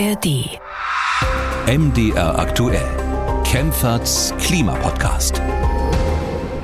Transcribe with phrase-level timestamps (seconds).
[0.00, 0.58] ARD.
[1.66, 2.88] MDR aktuell.
[3.44, 5.49] Kempferts Klimapodcast.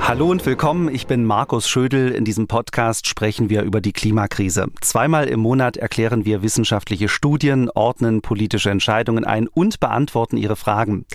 [0.07, 2.13] Hallo und willkommen, ich bin Markus Schödel.
[2.13, 4.67] In diesem Podcast sprechen wir über die Klimakrise.
[4.79, 11.05] Zweimal im Monat erklären wir wissenschaftliche Studien, ordnen politische Entscheidungen ein und beantworten Ihre Fragen.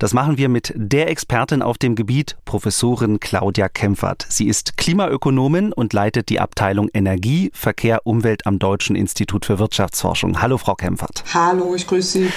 [0.00, 4.26] Das machen wir mit der Expertin auf dem Gebiet, Professorin Claudia Kempfert.
[4.28, 10.42] Sie ist Klimaökonomin und leitet die Abteilung Energie, Verkehr, Umwelt am Deutschen Institut für Wirtschaftsforschung.
[10.42, 11.22] Hallo, Frau Kempfert.
[11.32, 12.30] Hallo, ich grüße Sie.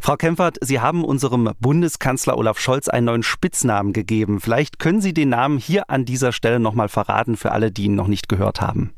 [0.00, 4.40] Frau Kempfert, Sie haben unserem Bundeskanzler Olaf Scholz einen neuen Spitznamen gegeben.
[4.40, 7.94] Vielleicht können Sie den Namen hier an dieser Stelle nochmal verraten für alle, die ihn
[7.94, 8.92] noch nicht gehört haben.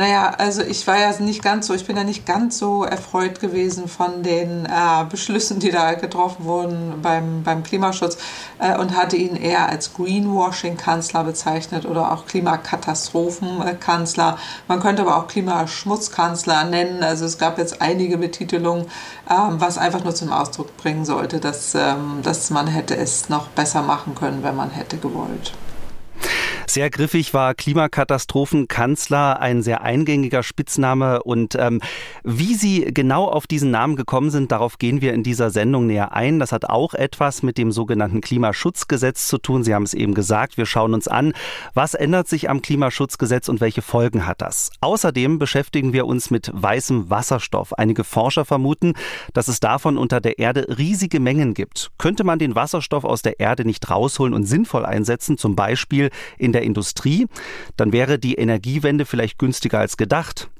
[0.00, 3.38] Naja, also ich war ja nicht ganz so, ich bin ja nicht ganz so erfreut
[3.38, 8.16] gewesen von den äh, Beschlüssen, die da getroffen wurden beim, beim Klimaschutz
[8.60, 14.38] äh, und hatte ihn eher als Greenwashing-Kanzler bezeichnet oder auch Klimakatastrophen-Kanzler.
[14.68, 17.02] Man könnte aber auch Klimaschmutzkanzler nennen.
[17.02, 18.86] Also es gab jetzt einige Betitelungen,
[19.28, 23.48] äh, was einfach nur zum Ausdruck bringen sollte, dass, ähm, dass man hätte es noch
[23.48, 25.52] besser machen können, wenn man hätte gewollt.
[26.70, 31.20] Sehr griffig war Klimakatastrophenkanzler, ein sehr eingängiger Spitzname.
[31.20, 31.80] Und ähm,
[32.22, 36.12] wie Sie genau auf diesen Namen gekommen sind, darauf gehen wir in dieser Sendung näher
[36.12, 36.38] ein.
[36.38, 39.64] Das hat auch etwas mit dem sogenannten Klimaschutzgesetz zu tun.
[39.64, 40.58] Sie haben es eben gesagt.
[40.58, 41.32] Wir schauen uns an,
[41.74, 44.70] was ändert sich am Klimaschutzgesetz und welche Folgen hat das.
[44.80, 47.72] Außerdem beschäftigen wir uns mit weißem Wasserstoff.
[47.72, 48.92] Einige Forscher vermuten,
[49.32, 51.90] dass es davon unter der Erde riesige Mengen gibt.
[51.98, 56.52] Könnte man den Wasserstoff aus der Erde nicht rausholen und sinnvoll einsetzen, zum Beispiel in
[56.52, 57.26] der der Industrie,
[57.76, 60.50] dann wäre die Energiewende vielleicht günstiger als gedacht.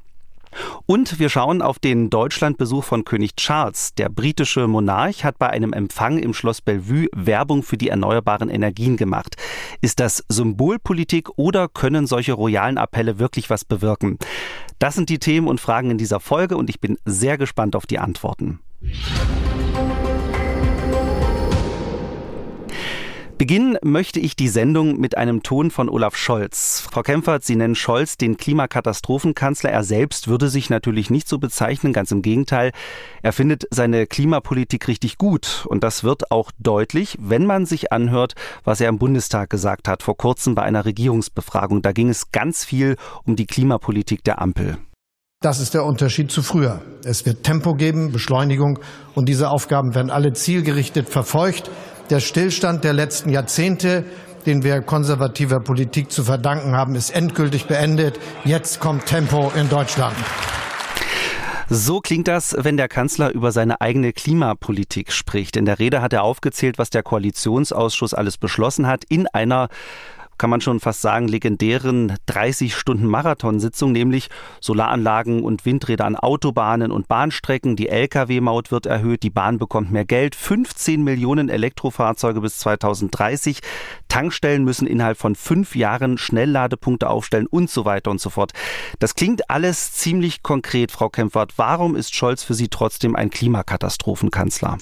[0.86, 3.94] Und wir schauen auf den Deutschlandbesuch von König Charles.
[3.94, 8.96] Der britische Monarch hat bei einem Empfang im Schloss Bellevue Werbung für die erneuerbaren Energien
[8.96, 9.36] gemacht.
[9.80, 14.18] Ist das Symbolpolitik oder können solche royalen Appelle wirklich was bewirken?
[14.78, 17.86] Das sind die Themen und Fragen in dieser Folge und ich bin sehr gespannt auf
[17.86, 18.58] die Antworten.
[23.40, 26.86] Beginnen möchte ich die Sendung mit einem Ton von Olaf Scholz.
[26.92, 29.70] Frau Kempfert, Sie nennen Scholz den Klimakatastrophenkanzler.
[29.70, 32.70] Er selbst würde sich natürlich nicht so bezeichnen, ganz im Gegenteil.
[33.22, 35.64] Er findet seine Klimapolitik richtig gut.
[35.70, 38.34] Und das wird auch deutlich, wenn man sich anhört,
[38.64, 41.80] was er im Bundestag gesagt hat, vor kurzem bei einer Regierungsbefragung.
[41.80, 44.76] Da ging es ganz viel um die Klimapolitik der Ampel.
[45.40, 46.82] Das ist der Unterschied zu früher.
[47.02, 48.80] Es wird Tempo geben, Beschleunigung
[49.14, 51.70] und diese Aufgaben werden alle zielgerichtet verfolgt.
[52.10, 54.04] Der Stillstand der letzten Jahrzehnte,
[54.44, 58.18] den wir konservativer Politik zu verdanken haben, ist endgültig beendet.
[58.44, 60.16] Jetzt kommt Tempo in Deutschland.
[61.68, 65.56] So klingt das, wenn der Kanzler über seine eigene Klimapolitik spricht.
[65.56, 69.68] In der Rede hat er aufgezählt, was der Koalitionsausschuss alles beschlossen hat in einer
[70.40, 74.30] kann man schon fast sagen, legendären 30 Stunden Marathonsitzung, nämlich
[74.62, 77.76] Solaranlagen und Windräder an Autobahnen und Bahnstrecken.
[77.76, 83.60] Die Lkw-Maut wird erhöht, die Bahn bekommt mehr Geld, 15 Millionen Elektrofahrzeuge bis 2030.
[84.08, 88.52] Tankstellen müssen innerhalb von fünf Jahren Schnellladepunkte aufstellen und so weiter und so fort.
[88.98, 91.52] Das klingt alles ziemlich konkret, Frau Kempfert.
[91.58, 94.78] Warum ist Scholz für Sie trotzdem ein Klimakatastrophenkanzler?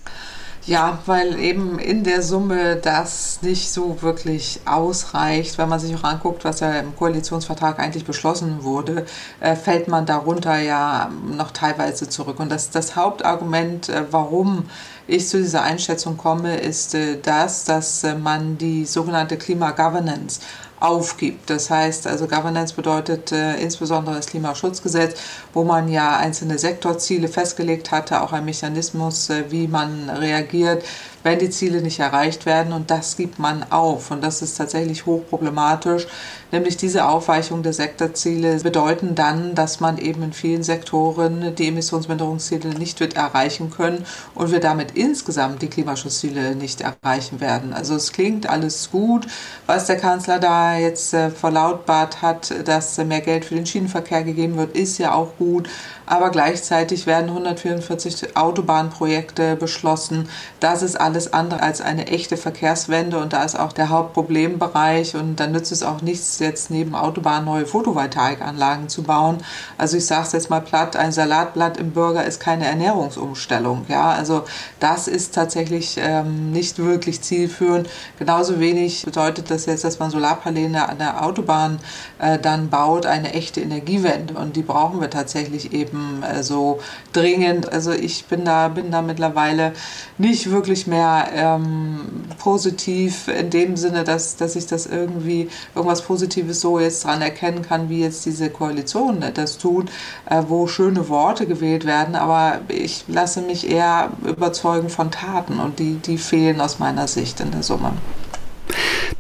[0.68, 5.56] Ja, weil eben in der Summe das nicht so wirklich ausreicht.
[5.56, 9.06] Wenn man sich auch anguckt, was ja im Koalitionsvertrag eigentlich beschlossen wurde,
[9.40, 12.38] äh, fällt man darunter ja noch teilweise zurück.
[12.38, 14.68] Und das, das Hauptargument, äh, warum
[15.06, 20.40] ich zu dieser Einschätzung komme, ist äh, das, dass man die sogenannte Klima-Governance
[20.80, 21.50] aufgibt.
[21.50, 25.18] Das heißt, also Governance bedeutet äh, insbesondere das Klimaschutzgesetz,
[25.52, 30.84] wo man ja einzelne Sektorziele festgelegt hatte, auch ein Mechanismus, äh, wie man reagiert,
[31.22, 32.72] wenn die Ziele nicht erreicht werden.
[32.72, 34.10] Und das gibt man auf.
[34.10, 36.06] Und das ist tatsächlich hochproblematisch.
[36.50, 42.70] Nämlich diese Aufweichung der Sektorziele bedeuten dann, dass man eben in vielen Sektoren die Emissionsminderungsziele
[42.70, 47.74] nicht wird erreichen können und wir damit insgesamt die Klimaschutzziele nicht erreichen werden.
[47.74, 49.26] Also es klingt alles gut,
[49.66, 54.56] was der Kanzler da jetzt äh, verlautbart hat, dass mehr Geld für den Schienenverkehr gegeben
[54.56, 55.68] wird, ist ja auch gut
[56.08, 60.28] aber gleichzeitig werden 144 Autobahnprojekte beschlossen.
[60.60, 65.36] Das ist alles andere als eine echte Verkehrswende und da ist auch der Hauptproblembereich und
[65.36, 69.38] dann nützt es auch nichts, jetzt neben Autobahnen neue Photovoltaikanlagen zu bauen.
[69.76, 73.84] Also ich sage es jetzt mal platt, ein Salatblatt im Bürger ist keine Ernährungsumstellung.
[73.88, 74.44] Ja, also
[74.80, 77.88] das ist tatsächlich ähm, nicht wirklich zielführend.
[78.18, 81.78] Genauso wenig bedeutet das jetzt, dass man Solarpaneele an der Autobahn
[82.18, 86.80] äh, dann baut, eine echte Energiewende und die brauchen wir tatsächlich eben eben äh, so
[87.12, 87.72] dringend.
[87.72, 89.72] Also ich bin da, bin da mittlerweile
[90.16, 92.00] nicht wirklich mehr ähm,
[92.38, 97.62] positiv in dem Sinne, dass, dass ich das irgendwie irgendwas Positives so jetzt dran erkennen
[97.62, 99.90] kann, wie jetzt diese Koalition das tut,
[100.28, 105.78] äh, wo schöne Worte gewählt werden, aber ich lasse mich eher überzeugen von Taten und
[105.78, 107.92] die, die fehlen aus meiner Sicht in der Summe.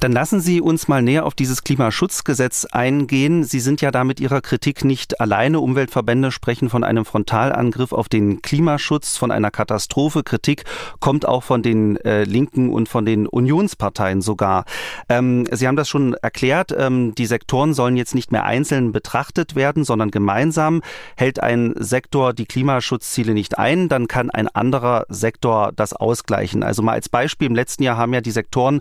[0.00, 3.44] Dann lassen Sie uns mal näher auf dieses Klimaschutzgesetz eingehen.
[3.44, 5.60] Sie sind ja da mit Ihrer Kritik nicht alleine.
[5.60, 10.22] Umweltverbände sprechen von einem Frontalangriff auf den Klimaschutz, von einer Katastrophe.
[10.22, 10.64] Kritik
[11.00, 14.64] kommt auch von den äh, Linken und von den Unionsparteien sogar.
[15.08, 16.72] Ähm, Sie haben das schon erklärt.
[16.76, 20.82] Ähm, die Sektoren sollen jetzt nicht mehr einzeln betrachtet werden, sondern gemeinsam.
[21.16, 26.62] Hält ein Sektor die Klimaschutzziele nicht ein, dann kann ein anderer Sektor das ausgleichen.
[26.62, 28.80] Also mal als Beispiel, im letzten Jahr haben ja die Sektoren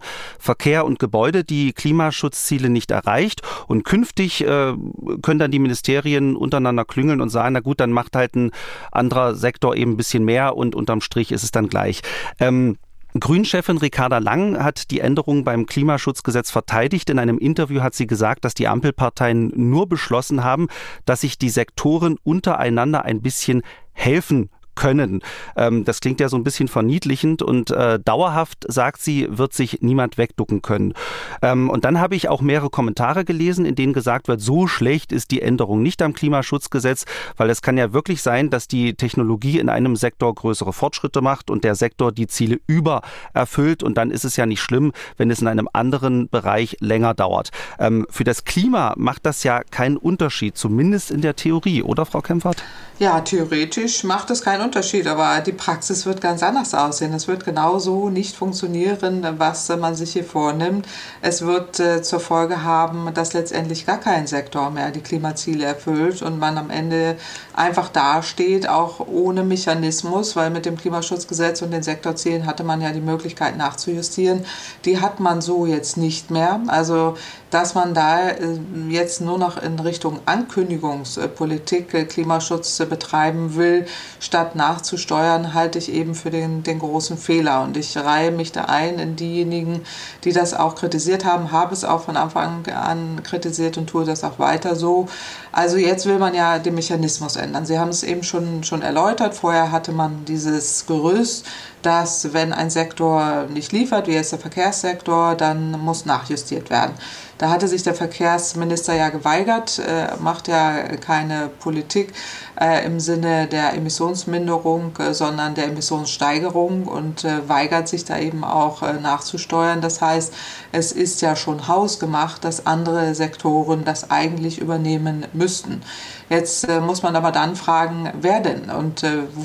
[0.58, 3.42] Verkehr und Gebäude die Klimaschutzziele nicht erreicht.
[3.68, 4.74] Und künftig äh,
[5.22, 8.52] können dann die Ministerien untereinander klüngeln und sagen, na gut, dann macht halt ein
[8.92, 12.02] anderer Sektor eben ein bisschen mehr und unterm Strich ist es dann gleich.
[12.40, 12.78] Ähm,
[13.20, 17.12] Grünchefin Ricarda Lang hat die Änderungen beim Klimaschutzgesetz verteidigt.
[17.12, 20.70] In einem Interview hat sie gesagt, dass die Ampelparteien nur beschlossen haben,
[21.06, 23.62] dass sich die Sektoren untereinander ein bisschen
[23.94, 25.22] helfen können.
[25.58, 29.80] Ähm, das klingt ja so ein bisschen verniedlichend und äh, dauerhaft, sagt sie, wird sich
[29.82, 30.94] niemand wegducken können.
[31.42, 35.12] Ähm, und dann habe ich auch mehrere Kommentare gelesen, in denen gesagt wird, so schlecht
[35.12, 37.04] ist die Änderung nicht am Klimaschutzgesetz,
[37.36, 41.50] weil es kann ja wirklich sein, dass die Technologie in einem Sektor größere Fortschritte macht
[41.50, 43.02] und der Sektor die Ziele über
[43.34, 47.14] erfüllt und dann ist es ja nicht schlimm, wenn es in einem anderen Bereich länger
[47.14, 47.50] dauert.
[47.80, 52.22] Ähm, für das Klima macht das ja keinen Unterschied, zumindest in der Theorie, oder Frau
[52.22, 52.64] Kempfert?
[53.00, 57.14] Ja, theoretisch macht es keinen Unterschied, aber die Praxis wird ganz anders aussehen.
[57.14, 60.88] Es wird genauso nicht funktionieren, was man sich hier vornimmt.
[61.22, 66.24] Es wird äh, zur Folge haben, dass letztendlich gar kein Sektor mehr die Klimaziele erfüllt
[66.24, 67.18] und man am Ende
[67.54, 72.92] einfach dasteht, auch ohne Mechanismus, weil mit dem Klimaschutzgesetz und den Sektorzielen hatte man ja
[72.94, 74.44] die Möglichkeit nachzujustieren.
[74.86, 76.62] Die hat man so jetzt nicht mehr.
[76.66, 77.16] Also
[77.50, 78.60] dass man da äh,
[78.90, 83.86] jetzt nur noch in Richtung Ankündigungspolitik äh, Klimaschutz betreiben will,
[84.20, 87.62] statt nachzusteuern, halte ich eben für den, den großen Fehler.
[87.64, 89.82] Und ich reihe mich da ein in diejenigen,
[90.24, 94.24] die das auch kritisiert haben, habe es auch von Anfang an kritisiert und tue das
[94.24, 95.08] auch weiter so.
[95.52, 97.66] Also jetzt will man ja den Mechanismus ändern.
[97.66, 99.34] Sie haben es eben schon, schon erläutert.
[99.34, 101.46] Vorher hatte man dieses Gerüst,
[101.82, 106.94] dass wenn ein Sektor nicht liefert, wie jetzt der Verkehrssektor, dann muss nachjustiert werden.
[107.38, 112.14] Da hatte sich der Verkehrsminister ja geweigert, äh, macht ja keine Politik
[112.60, 118.44] äh, im Sinne der Emissionsminderung, äh, sondern der Emissionssteigerung und äh, weigert sich da eben
[118.44, 119.80] auch nachzusteuern.
[119.82, 120.34] Das heißt,
[120.72, 125.84] es ist ja schon hausgemacht, dass andere Sektoren das eigentlich übernehmen müssten.
[126.30, 129.02] Jetzt muss man aber dann fragen, wer denn und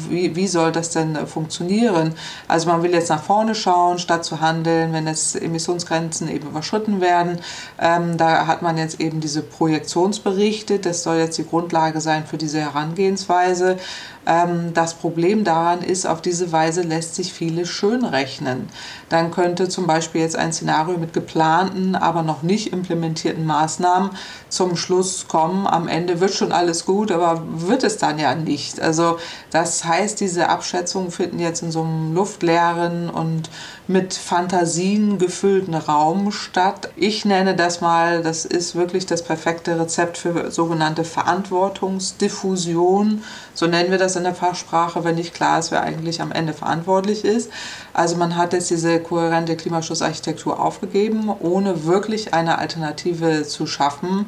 [0.09, 2.15] wie, wie soll das denn funktionieren?
[2.49, 7.01] Also man will jetzt nach vorne schauen, statt zu handeln, wenn jetzt Emissionsgrenzen eben überschritten
[7.01, 7.39] werden.
[7.79, 12.37] Ähm, da hat man jetzt eben diese Projektionsberichte, das soll jetzt die Grundlage sein für
[12.37, 13.02] diese Herangehensweise.
[13.03, 13.79] Ähm,
[14.25, 18.69] das Problem daran ist, auf diese Weise lässt sich vieles schön rechnen.
[19.09, 24.11] Dann könnte zum Beispiel jetzt ein Szenario mit geplanten, aber noch nicht implementierten Maßnahmen
[24.49, 25.67] zum Schluss kommen.
[25.67, 28.81] Am Ende wird schon alles gut, aber wird es dann ja nicht.
[28.81, 29.19] Also
[29.51, 33.51] das heißt, diese Abschätzungen finden jetzt in so einem luftleeren und
[33.89, 36.91] mit Fantasien gefüllten Raum statt.
[36.95, 43.25] Ich nenne das mal, das ist wirklich das perfekte Rezept für sogenannte Verantwortungsdiffusion.
[43.55, 46.53] So nennen wir das in der Fachsprache, wenn nicht klar ist, wer eigentlich am Ende
[46.53, 47.51] verantwortlich ist.
[47.93, 54.27] Also man hat jetzt diese kohärente Klimaschutzarchitektur aufgegeben, ohne wirklich eine Alternative zu schaffen.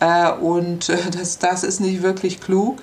[0.00, 2.78] Äh, und äh, das, das ist nicht wirklich klug,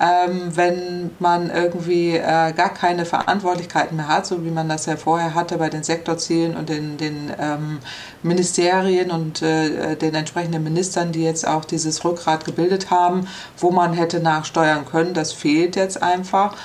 [0.00, 4.96] ähm, wenn man irgendwie äh, gar keine Verantwortlichkeiten mehr hat, so wie man das ja
[4.96, 7.78] vorher hatte bei den Sektorzielen und den, den ähm,
[8.22, 14.20] Ministerien und den entsprechenden Ministern, die jetzt auch dieses Rückgrat gebildet haben, wo man hätte
[14.20, 15.14] nachsteuern können.
[15.14, 16.56] Das fehlt jetzt einfach.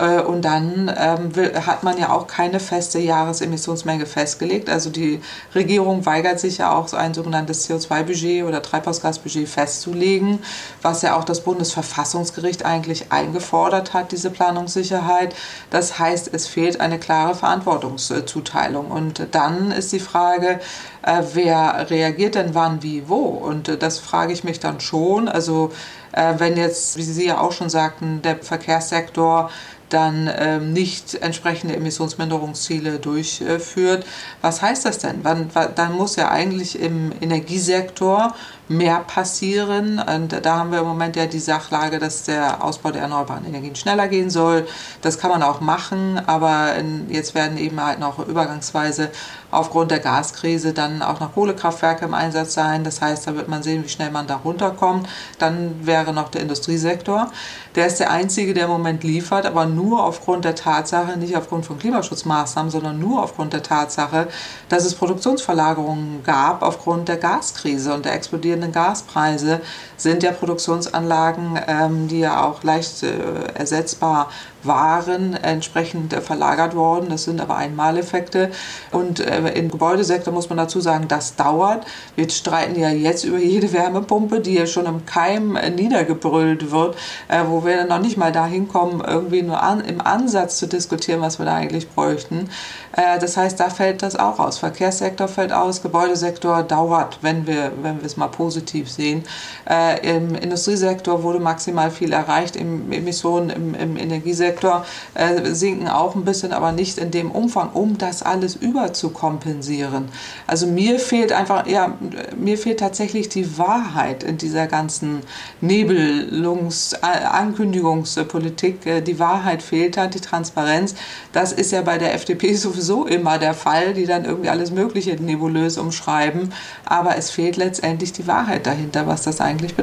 [0.00, 4.70] Äh, und dann ähm, will, hat man ja auch keine feste Jahresemissionsmenge festgelegt.
[4.70, 5.20] Also die
[5.54, 10.38] Regierung weigert sich ja auch, so ein sogenanntes CO2-Budget oder Treibhausgasbudget festzulegen,
[10.80, 15.34] was ja auch das Bundesverfassungsgericht eigentlich eingefordert hat, diese Planungssicherheit.
[15.68, 18.90] Das heißt, es fehlt eine klare Verantwortungszuteilung.
[18.90, 20.60] Und dann ist die Frage,
[21.02, 23.24] äh, wer reagiert denn wann, wie, wo?
[23.24, 25.28] Und äh, das frage ich mich dann schon.
[25.28, 25.72] Also
[26.12, 29.50] äh, wenn jetzt, wie Sie ja auch schon sagten, der Verkehrssektor
[29.92, 34.06] dann ähm, nicht entsprechende Emissionsminderungsziele durchführt.
[34.40, 35.20] Was heißt das denn?
[35.22, 38.34] Wann, dann muss ja eigentlich im Energiesektor
[38.70, 39.98] mehr passieren.
[39.98, 43.74] Und da haben wir im Moment ja die Sachlage, dass der Ausbau der erneuerbaren Energien
[43.74, 44.66] schneller gehen soll.
[45.02, 46.74] Das kann man auch machen, aber
[47.08, 49.10] jetzt werden eben halt noch übergangsweise
[49.50, 52.84] aufgrund der Gaskrise dann auch noch Kohlekraftwerke im Einsatz sein.
[52.84, 55.08] Das heißt, da wird man sehen, wie schnell man da runterkommt.
[55.40, 57.32] Dann wäre noch der Industriesektor.
[57.76, 61.66] Der ist der einzige, der im Moment liefert, aber nur aufgrund der Tatsache, nicht aufgrund
[61.66, 64.26] von Klimaschutzmaßnahmen, sondern nur aufgrund der Tatsache,
[64.68, 69.60] dass es Produktionsverlagerungen gab aufgrund der Gaskrise und der explodierenden Gaspreise
[70.02, 73.08] sind ja Produktionsanlagen, ähm, die ja auch leicht äh,
[73.54, 74.30] ersetzbar
[74.62, 77.08] waren, entsprechend äh, verlagert worden.
[77.10, 78.50] Das sind aber Einmaleffekte.
[78.90, 81.86] Und äh, im Gebäudesektor muss man dazu sagen, das dauert.
[82.16, 86.96] Wir streiten ja jetzt über jede Wärmepumpe, die ja schon im Keim äh, niedergebrüllt wird,
[87.28, 91.20] äh, wo wir noch nicht mal dahin kommen, irgendwie nur an, im Ansatz zu diskutieren,
[91.20, 92.50] was wir da eigentlich bräuchten.
[92.92, 94.58] Äh, das heißt, da fällt das auch aus.
[94.58, 99.24] Verkehrssektor fällt aus, Gebäudesektor dauert, wenn wir, wenn es mal positiv sehen.
[99.68, 106.14] Äh, Im Industriesektor wurde maximal viel erreicht, im Emissionen im, im Energiesektor äh, sinken auch
[106.14, 110.08] ein bisschen, aber nicht in dem Umfang, um das alles überzukompensieren.
[110.46, 111.94] Also mir fehlt einfach, ja,
[112.36, 115.20] mir fehlt tatsächlich die Wahrheit in dieser ganzen
[115.62, 119.04] Nebelungs-, Ankündigungspolitik.
[119.04, 120.94] Die Wahrheit fehlt halt, die Transparenz.
[121.32, 125.14] Das ist ja bei der FDP sowieso immer der Fall, die dann irgendwie alles Mögliche
[125.14, 126.52] nebulös umschreiben.
[126.84, 129.79] Aber es fehlt letztendlich die Wahrheit dahinter, was das eigentlich bedeutet.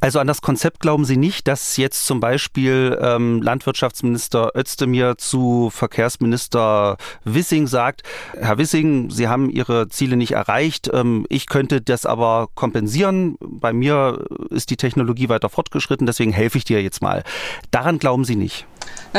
[0.00, 5.70] Also an das Konzept glauben Sie nicht, dass jetzt zum Beispiel ähm, Landwirtschaftsminister Özdemir zu
[5.70, 8.02] Verkehrsminister Wissing sagt,
[8.38, 13.36] Herr Wissing, Sie haben Ihre Ziele nicht erreicht, ähm, ich könnte das aber kompensieren.
[13.40, 17.24] Bei mir ist die Technologie weiter fortgeschritten, deswegen helfe ich dir jetzt mal.
[17.70, 18.66] Daran glauben Sie nicht.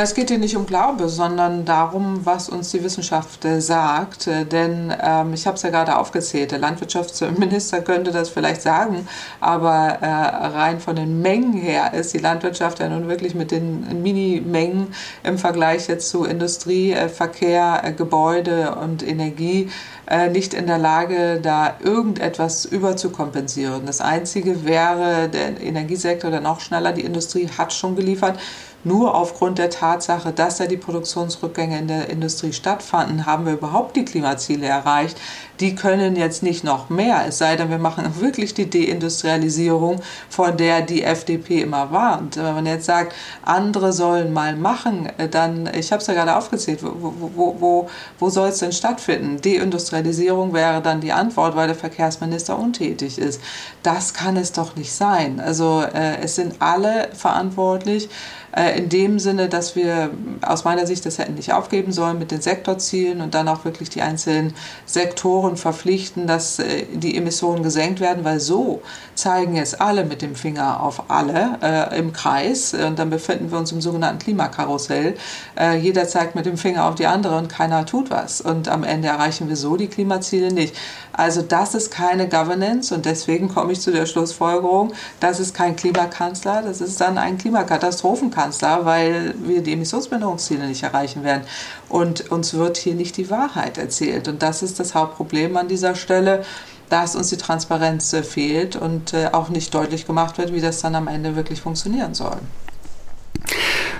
[0.00, 4.28] Es geht hier nicht um Glaube, sondern darum, was uns die Wissenschaft äh, sagt.
[4.28, 9.08] Äh, denn ähm, ich habe es ja gerade aufgezählt, der Landwirtschaftsminister könnte das vielleicht sagen,
[9.40, 14.02] aber äh, rein von den Mengen her ist die Landwirtschaft ja nun wirklich mit den
[14.02, 14.94] Mini-Mengen
[15.24, 19.68] im Vergleich jetzt zu Industrie, äh, Verkehr, äh, Gebäude und Energie
[20.10, 23.84] äh, nicht in der Lage, da irgendetwas überzukompensieren.
[23.84, 28.38] Das Einzige wäre der Energiesektor, der noch schneller, die Industrie hat schon geliefert.
[28.84, 33.96] Nur aufgrund der Tatsache, dass ja die Produktionsrückgänge in der Industrie stattfanden, haben wir überhaupt
[33.96, 35.20] die Klimaziele erreicht.
[35.58, 40.52] Die können jetzt nicht noch mehr, es sei denn, wir machen wirklich die Deindustrialisierung, vor
[40.52, 42.36] der die FDP immer warnt.
[42.36, 46.80] Wenn man jetzt sagt, andere sollen mal machen, dann, ich habe es ja gerade aufgezählt,
[46.82, 49.40] wo, wo, wo, wo soll es denn stattfinden?
[49.40, 53.40] Deindustrialisierung wäre dann die Antwort, weil der Verkehrsminister untätig ist.
[53.82, 55.40] Das kann es doch nicht sein.
[55.40, 58.37] Also äh, es sind alle verantwortlich äh,
[58.76, 60.10] in dem Sinne, dass wir
[60.42, 63.90] aus meiner Sicht das hätten nicht aufgeben sollen mit den Sektorzielen und dann auch wirklich
[63.90, 64.54] die einzelnen
[64.86, 68.82] Sektoren verpflichten, dass äh, die Emissionen gesenkt werden, weil so
[69.14, 73.58] zeigen jetzt alle mit dem Finger auf alle äh, im Kreis und dann befinden wir
[73.58, 75.14] uns im sogenannten Klimakarussell.
[75.58, 78.84] Äh, jeder zeigt mit dem Finger auf die andere und keiner tut was und am
[78.84, 80.74] Ende erreichen wir so die Klimaziele nicht.
[81.12, 85.74] Also das ist keine Governance und deswegen komme ich zu der Schlussfolgerung, das ist kein
[85.74, 88.37] Klimakanzler, das ist dann ein Klimakatastrophenkanzler,
[88.84, 91.42] weil wir die Emissionsminderungsziele nicht erreichen werden.
[91.88, 94.28] Und uns wird hier nicht die Wahrheit erzählt.
[94.28, 96.44] Und das ist das Hauptproblem an dieser Stelle
[96.88, 100.80] dass uns die Transparenz äh, fehlt und äh, auch nicht deutlich gemacht wird, wie das
[100.80, 102.38] dann am Ende wirklich funktionieren soll.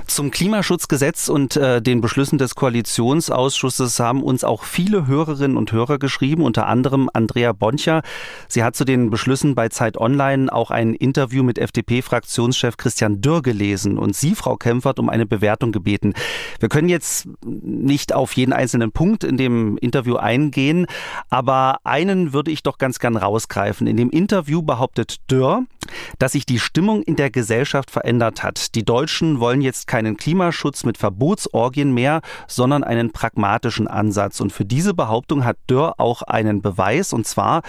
[0.08, 5.98] Zum Klimaschutzgesetz und äh, den Beschlüssen des Koalitionsausschusses haben uns auch viele Hörerinnen und Hörer
[5.98, 8.00] geschrieben, unter anderem Andrea Boncher.
[8.48, 13.42] Sie hat zu den Beschlüssen bei Zeit Online auch ein Interview mit FDP-Fraktionschef Christian Dürr
[13.42, 16.14] gelesen und Sie, Frau Kempfert, um eine Bewertung gebeten.
[16.58, 20.86] Wir können jetzt nicht auf jeden einzelnen Punkt in dem Interview eingehen,
[21.28, 23.86] aber einen würde ich doch ganz gern rausgreifen.
[23.86, 25.64] In dem Interview behauptet Dürr,
[26.18, 28.74] dass sich die Stimmung in der Gesellschaft verändert hat.
[28.74, 34.40] Die Deutschen wollen jetzt keinen Klimaschutz mit Verbotsorgien mehr, sondern einen pragmatischen Ansatz.
[34.40, 37.62] Und für diese Behauptung hat Dörr auch einen Beweis, und zwar,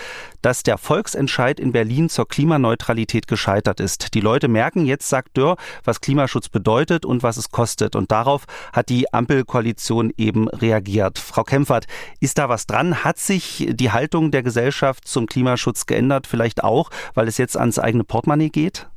[0.44, 4.14] dass der Volksentscheid in Berlin zur Klimaneutralität gescheitert ist.
[4.14, 7.96] Die Leute merken jetzt, sagt Dörr, was Klimaschutz bedeutet und was es kostet.
[7.96, 11.18] Und darauf hat die Ampelkoalition eben reagiert.
[11.18, 11.88] Frau Kempfert,
[12.20, 13.04] ist da was dran?
[13.04, 16.28] Hat sich die Haltung der Gesellschaft zum Klimaschutz geändert?
[16.28, 18.88] Vielleicht auch, weil es jetzt ans eigene Portemonnaie geht?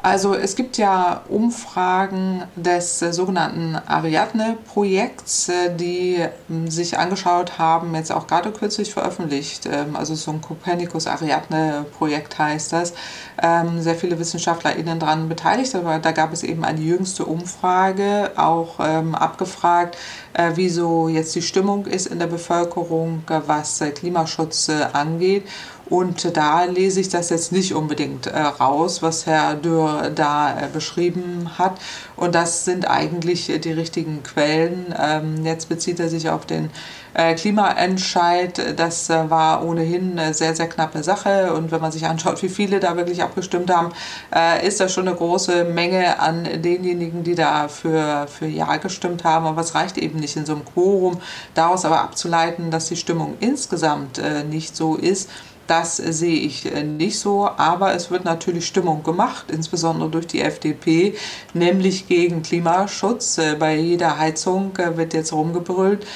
[0.00, 7.92] Also es gibt ja Umfragen des äh, sogenannten Ariadne-Projekts, äh, die ähm, sich angeschaut haben,
[7.96, 12.94] jetzt auch gerade kürzlich veröffentlicht, ähm, also so ein Copernicus-Ariadne-Projekt heißt das,
[13.42, 18.78] ähm, sehr viele WissenschaftlerInnen daran beteiligt, aber da gab es eben eine jüngste Umfrage, auch
[18.78, 19.96] abgefragt,
[20.32, 25.44] äh, wie so jetzt die Stimmung ist in der Bevölkerung, was Klimaschutz angeht.
[25.88, 30.68] Und da lese ich das jetzt nicht unbedingt äh, raus, was Herr Dürr da äh,
[30.72, 31.78] beschrieben hat.
[32.16, 34.94] Und das sind eigentlich die richtigen Quellen.
[34.98, 36.70] Ähm, jetzt bezieht er sich auf den
[37.14, 38.78] äh, Klimaentscheid.
[38.78, 41.54] Das äh, war ohnehin eine sehr, sehr knappe Sache.
[41.54, 43.92] Und wenn man sich anschaut, wie viele da wirklich abgestimmt haben,
[44.34, 49.24] äh, ist das schon eine große Menge an denjenigen, die da für, für Ja gestimmt
[49.24, 49.46] haben.
[49.46, 51.18] Aber es reicht eben nicht in so einem Quorum.
[51.54, 55.28] Daraus aber abzuleiten, dass die Stimmung insgesamt nicht so ist,
[55.68, 60.40] das sehe ich äh, nicht so, aber es wird natürlich Stimmung gemacht, insbesondere durch die
[60.40, 61.14] FDP,
[61.52, 63.36] nämlich gegen Klimaschutz.
[63.36, 66.06] Äh, bei jeder Heizung äh, wird jetzt rumgebrüllt,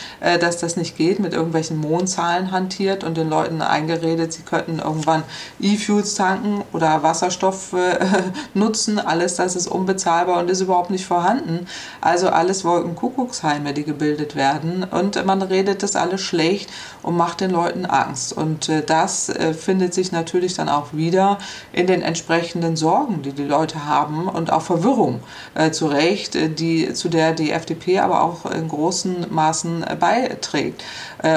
[0.40, 5.23] dass das nicht geht, mit irgendwelchen Mondzahlen hantiert und den Leuten eingeredet, sie könnten irgendwann
[5.61, 7.75] E-Fuels tanken oder Wasserstoff
[8.54, 8.99] nutzen.
[8.99, 11.66] Alles das ist unbezahlbar und ist überhaupt nicht vorhanden.
[12.00, 16.71] Also alles Wolkenkuckucksheime, die gebildet werden und man redet das alles schlecht
[17.02, 18.32] und macht den Leuten Angst.
[18.32, 21.38] Und das äh, findet sich natürlich dann auch wieder
[21.72, 25.20] in den entsprechenden Sorgen, die die Leute haben und auch Verwirrung
[25.54, 29.96] äh, zu Recht, äh, die, zu der die FDP aber auch in großen Maßen äh,
[29.96, 30.84] beiträgt.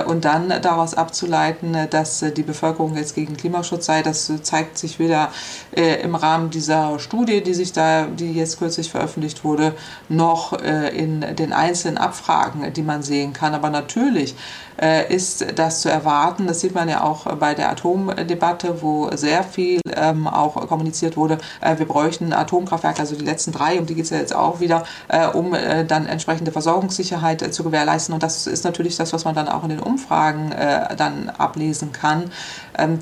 [0.07, 5.31] Und dann daraus abzuleiten, dass die Bevölkerung jetzt gegen Klimaschutz sei, das zeigt sich wieder
[5.75, 9.75] im Rahmen dieser Studie, die sich da, die jetzt kürzlich veröffentlicht wurde,
[10.09, 13.53] noch in den einzelnen Abfragen, die man sehen kann.
[13.53, 14.35] Aber natürlich
[15.09, 16.47] ist das zu erwarten.
[16.47, 21.37] Das sieht man ja auch bei der Atomdebatte, wo sehr viel ähm, auch kommuniziert wurde.
[21.61, 24.59] Äh, wir bräuchten Atomkraftwerke, also die letzten drei, um die geht es ja jetzt auch
[24.59, 28.13] wieder, äh, um äh, dann entsprechende Versorgungssicherheit äh, zu gewährleisten.
[28.13, 31.91] Und das ist natürlich das, was man dann auch in den Umfragen äh, dann ablesen
[31.91, 32.31] kann,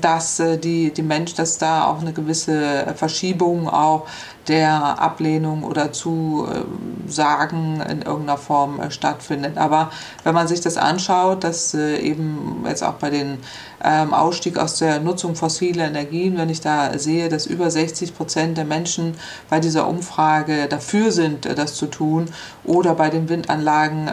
[0.00, 4.06] dass äh, die, die Mensch, dass da auch eine gewisse Verschiebung auch
[4.48, 9.56] der Ablehnung oder Zusagen in irgendeiner Form äh, stattfindet.
[9.56, 9.90] Aber
[10.22, 13.38] wenn man sich das anschaut, dass äh, eben jetzt auch bei den
[13.84, 18.56] ähm, Ausstieg aus der Nutzung fossiler Energien, wenn ich da sehe, dass über 60 Prozent
[18.56, 19.14] der Menschen
[19.50, 22.26] bei dieser Umfrage dafür sind, äh, das zu tun,
[22.64, 24.10] oder bei den Windanlagen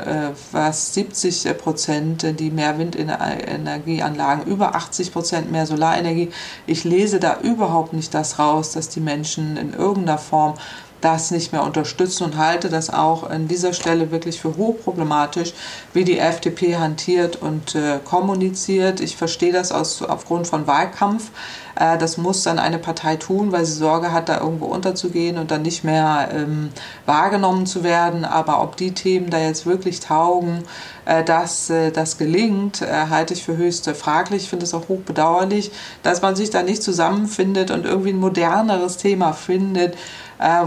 [0.52, 6.32] was 70 Prozent, die mehr Windenergieanlagen, über 80 Prozent mehr Solarenergie.
[6.68, 10.56] Ich lese da überhaupt nicht das raus, dass die Menschen in irgendeiner Form
[11.02, 15.54] das nicht mehr unterstützen und halte das auch an dieser Stelle wirklich für hochproblematisch,
[15.94, 19.00] wie die FDP hantiert und äh, kommuniziert.
[19.02, 21.32] Ich verstehe das aus, aufgrund von Wahlkampf.
[21.76, 25.52] Äh, das muss dann eine Partei tun, weil sie Sorge hat, da irgendwo unterzugehen und
[25.52, 26.70] dann nicht mehr ähm,
[27.06, 28.24] wahrgenommen zu werden.
[28.24, 30.64] Aber ob die Themen da jetzt wirklich taugen,
[31.06, 34.44] äh, dass äh, das gelingt, äh, halte ich für höchst fraglich.
[34.44, 35.72] Ich finde es auch hochbedauerlich,
[36.04, 39.96] dass man sich da nicht zusammenfindet und irgendwie ein moderneres Thema findet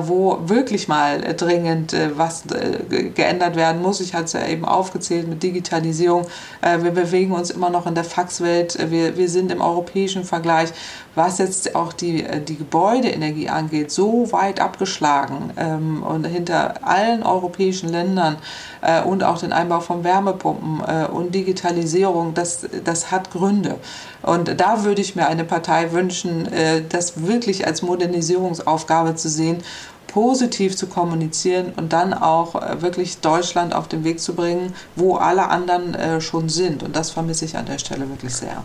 [0.06, 2.44] wo wirklich mal äh, dringend äh, was
[3.14, 4.00] geändert werden muss.
[4.00, 6.26] Ich hatte es ja eben aufgezählt mit Digitalisierung.
[6.62, 8.78] wir bewegen uns immer noch in der Faxwelt.
[8.90, 10.70] Wir, wir sind im europäischen Vergleich,
[11.14, 17.88] was jetzt auch die, die Gebäudeenergie angeht, so weit abgeschlagen ähm, und hinter allen europäischen
[17.88, 18.36] Ländern
[19.06, 23.76] und auch den Einbau von Wärmepumpen und Digitalisierung, das, das hat Gründe.
[24.20, 26.46] Und da würde ich mir eine Partei wünschen,
[26.90, 29.62] das wirklich als Modernisierungsaufgabe zu sehen
[30.14, 35.16] positiv zu kommunizieren und dann auch äh, wirklich Deutschland auf den Weg zu bringen, wo
[35.16, 36.84] alle anderen äh, schon sind.
[36.84, 38.62] Und das vermisse ich an der Stelle wirklich sehr.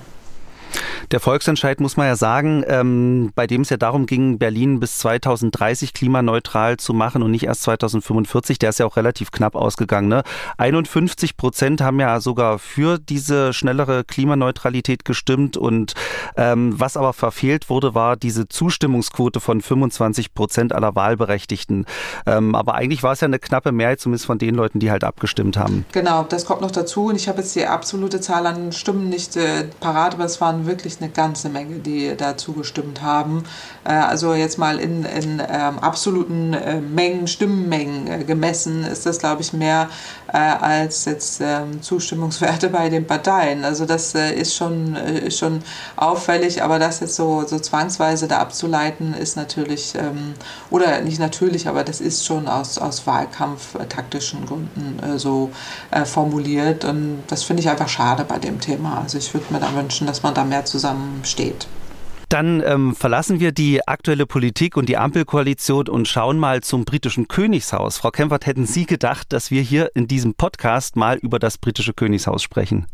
[1.12, 4.98] Der Volksentscheid muss man ja sagen, ähm, bei dem es ja darum ging, Berlin bis
[5.00, 10.08] 2030 klimaneutral zu machen und nicht erst 2045, der ist ja auch relativ knapp ausgegangen.
[10.08, 10.24] Ne?
[10.58, 15.94] 51 Prozent haben ja sogar für diese schnellere Klimaneutralität gestimmt und
[16.38, 21.86] ähm, was aber verfehlt wurde, war diese Zustimmungsquote von 25 Prozent aller Wahlberechtigten.
[22.26, 25.04] Ähm, aber eigentlich war es ja eine knappe Mehrheit, zumindest von den Leuten, die halt
[25.04, 25.86] abgestimmt haben.
[25.92, 29.36] Genau, das kommt noch dazu und ich habe jetzt die absolute Zahl an Stimmen nicht
[29.36, 33.44] äh, parat, aber es waren wirklich eine ganze Menge, die da zugestimmt haben.
[33.84, 39.20] Äh, also jetzt mal in, in ähm, absoluten äh, Mengen, Stimmenmengen äh, gemessen, ist das,
[39.20, 39.90] glaube ich, mehr
[40.32, 43.66] als jetzt ähm, Zustimmungswerte bei den Parteien.
[43.66, 45.64] Also das ist, schon, ist schon
[45.96, 50.36] auffällig, aber das jetzt so, so zwangsweise da abzuleiten, ist natürlich, ähm,
[50.70, 55.50] oder nicht natürlich, aber das ist schon aus, aus Wahlkampftaktischen Gründen so
[56.06, 56.86] formuliert.
[56.86, 59.02] Und das finde ich einfach schade bei dem Thema.
[59.02, 61.68] Also ich würde mir da wünschen, dass man da mehr zusammensteht.
[62.30, 67.28] Dann ähm, verlassen wir die aktuelle Politik und die Ampelkoalition und schauen mal zum britischen
[67.28, 67.98] Königshaus.
[67.98, 71.94] Frau Kempfert, hätten Sie gedacht, dass wir hier in diesem Podcast mal über das britische
[71.94, 72.86] Königshaus sprechen?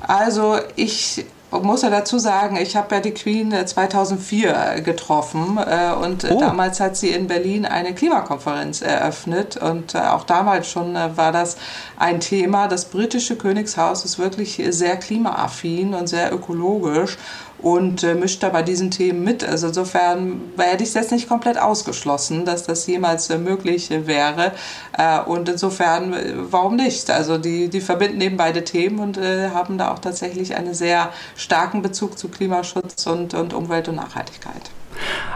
[0.00, 5.92] Also ich muss ja dazu sagen, ich habe ja die Queen 2004 äh, getroffen äh,
[5.92, 6.40] und äh, oh.
[6.40, 11.56] damals hat sie in Berlin eine Klimakonferenz eröffnet und auch damals schon war das
[11.98, 12.68] ein Thema.
[12.68, 17.16] Das britische Königshaus ist wirklich sehr klimaaffin und sehr ökologisch
[17.58, 19.44] und äh, mischt da bei diesen Themen mit.
[19.44, 24.52] Also insofern hätte ich es jetzt nicht komplett ausgeschlossen, dass das jemals äh, möglich wäre.
[24.96, 27.10] Äh, und insofern, äh, warum nicht?
[27.10, 31.10] Also die, die verbinden eben beide Themen und äh, haben da auch tatsächlich einen sehr
[31.36, 34.70] starken Bezug zu Klimaschutz und, und Umwelt und Nachhaltigkeit.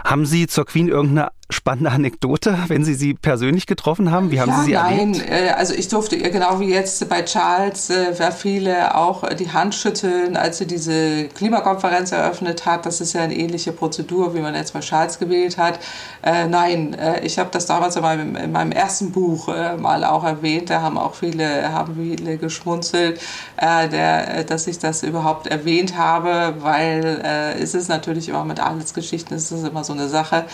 [0.05, 4.31] Haben Sie zur Queen irgendeine spannende Anekdote, wenn Sie sie persönlich getroffen haben?
[4.31, 5.31] Wie haben ja, Sie sie nein, erlebt?
[5.31, 9.75] Nein, also ich durfte ihr genau wie jetzt bei Charles, äh, viele auch die Hand
[9.75, 12.87] schütteln, als sie diese Klimakonferenz eröffnet hat.
[12.87, 15.79] Das ist ja eine ähnliche Prozedur, wie man jetzt bei Charles gewählt hat.
[16.23, 20.05] Äh, nein, äh, ich habe das damals in meinem, in meinem ersten Buch äh, mal
[20.05, 20.71] auch erwähnt.
[20.71, 23.21] Da haben auch viele, haben viele geschmunzelt,
[23.57, 28.61] äh, der, dass ich das überhaupt erwähnt habe, weil äh, es ist natürlich immer mit
[28.61, 30.45] Adelsgeschichten, es ist immer so eine Sache.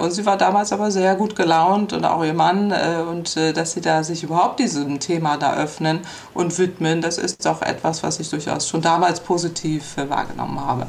[0.00, 3.52] und sie war damals aber sehr gut gelaunt und auch ihr Mann äh, und äh,
[3.52, 6.00] dass sie da sich überhaupt diesem Thema da öffnen
[6.34, 10.86] und widmen, das ist auch etwas, was ich durchaus schon damals positiv äh, wahrgenommen habe.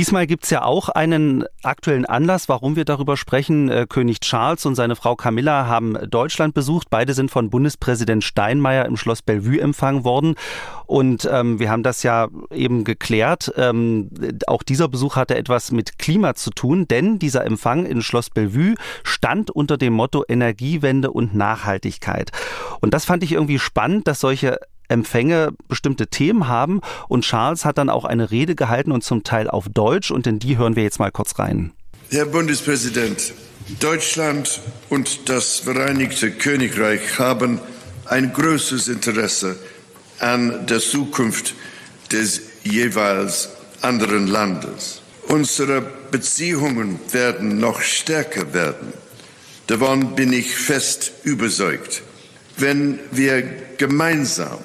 [0.00, 3.68] Diesmal gibt es ja auch einen aktuellen Anlass, warum wir darüber sprechen.
[3.68, 6.88] Äh, König Charles und seine Frau Camilla haben Deutschland besucht.
[6.88, 10.36] Beide sind von Bundespräsident Steinmeier im Schloss Bellevue empfangen worden.
[10.86, 13.52] Und ähm, wir haben das ja eben geklärt.
[13.58, 14.08] Ähm,
[14.46, 18.76] auch dieser Besuch hatte etwas mit Klima zu tun, denn dieser Empfang in Schloss Bellevue
[19.02, 22.32] stand unter dem Motto Energiewende und Nachhaltigkeit.
[22.80, 26.80] Und das fand ich irgendwie spannend, dass solche Empfänge bestimmte Themen haben.
[27.08, 30.10] Und Charles hat dann auch eine Rede gehalten und zum Teil auf Deutsch.
[30.10, 31.72] Und in die hören wir jetzt mal kurz rein.
[32.10, 33.32] Herr Bundespräsident,
[33.78, 37.60] Deutschland und das Vereinigte Königreich haben
[38.06, 39.56] ein großes Interesse
[40.18, 41.54] an der Zukunft
[42.10, 43.50] des jeweils
[43.80, 45.02] anderen Landes.
[45.28, 48.92] Unsere Beziehungen werden noch stärker werden.
[49.68, 52.02] Davon bin ich fest überzeugt.
[52.56, 53.42] Wenn wir
[53.78, 54.58] gemeinsam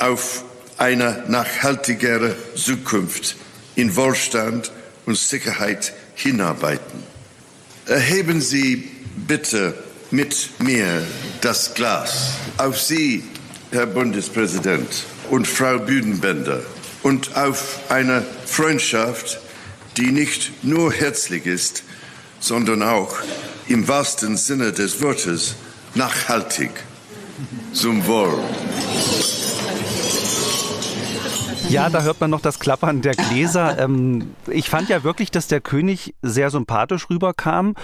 [0.00, 0.44] auf
[0.76, 3.36] eine nachhaltigere Zukunft
[3.74, 4.70] in Wohlstand
[5.06, 7.02] und Sicherheit hinarbeiten.
[7.86, 8.90] Erheben Sie
[9.26, 9.74] bitte
[10.10, 11.02] mit mir
[11.40, 13.24] das Glas auf Sie,
[13.70, 16.60] Herr Bundespräsident und Frau Büdenbender,
[17.02, 19.40] und auf eine Freundschaft,
[19.96, 21.84] die nicht nur herzlich ist,
[22.40, 23.16] sondern auch
[23.68, 25.54] im wahrsten Sinne des Wortes
[25.94, 26.70] nachhaltig.
[27.72, 28.42] Zum Wohl.
[31.68, 33.68] Ja, da hört man noch das Klappern der Gläser.
[33.78, 37.74] Ähm, ich fand ja wirklich, dass der König sehr sympathisch rüberkam.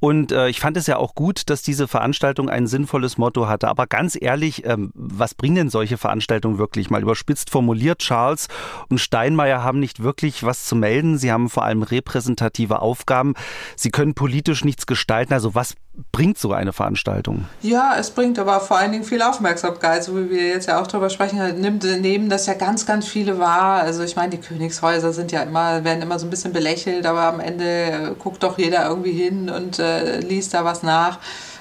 [0.00, 3.68] Und äh, ich fand es ja auch gut, dass diese Veranstaltung ein sinnvolles Motto hatte.
[3.68, 6.90] Aber ganz ehrlich, ähm, was bringen denn solche Veranstaltungen wirklich?
[6.90, 8.48] Mal überspitzt formuliert, Charles
[8.90, 11.18] und Steinmeier haben nicht wirklich was zu melden.
[11.18, 13.34] Sie haben vor allem repräsentative Aufgaben.
[13.76, 15.32] Sie können politisch nichts gestalten.
[15.32, 15.74] Also was
[16.12, 17.46] bringt so eine Veranstaltung?
[17.62, 20.86] Ja, es bringt aber vor allen Dingen viel Aufmerksamkeit, so wie wir jetzt ja auch
[20.86, 21.60] darüber sprechen.
[21.60, 23.82] Nimmt, nehmen das ja ganz, ganz viele wahr.
[23.82, 27.22] Also ich meine, die Königshäuser sind ja immer, werden immer so ein bisschen belächelt, aber
[27.22, 31.18] am Ende äh, guckt doch jeder irgendwie hin und äh, liest da was nach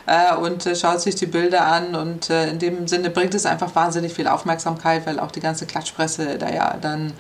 [0.08, 1.94] äh, und äh, schaut sich die Bilder an.
[1.96, 5.66] Und äh, in dem Sinne bringt es einfach wahnsinnig viel Aufmerksamkeit, weil auch die ganze
[5.66, 7.14] Klatschpresse da ja dann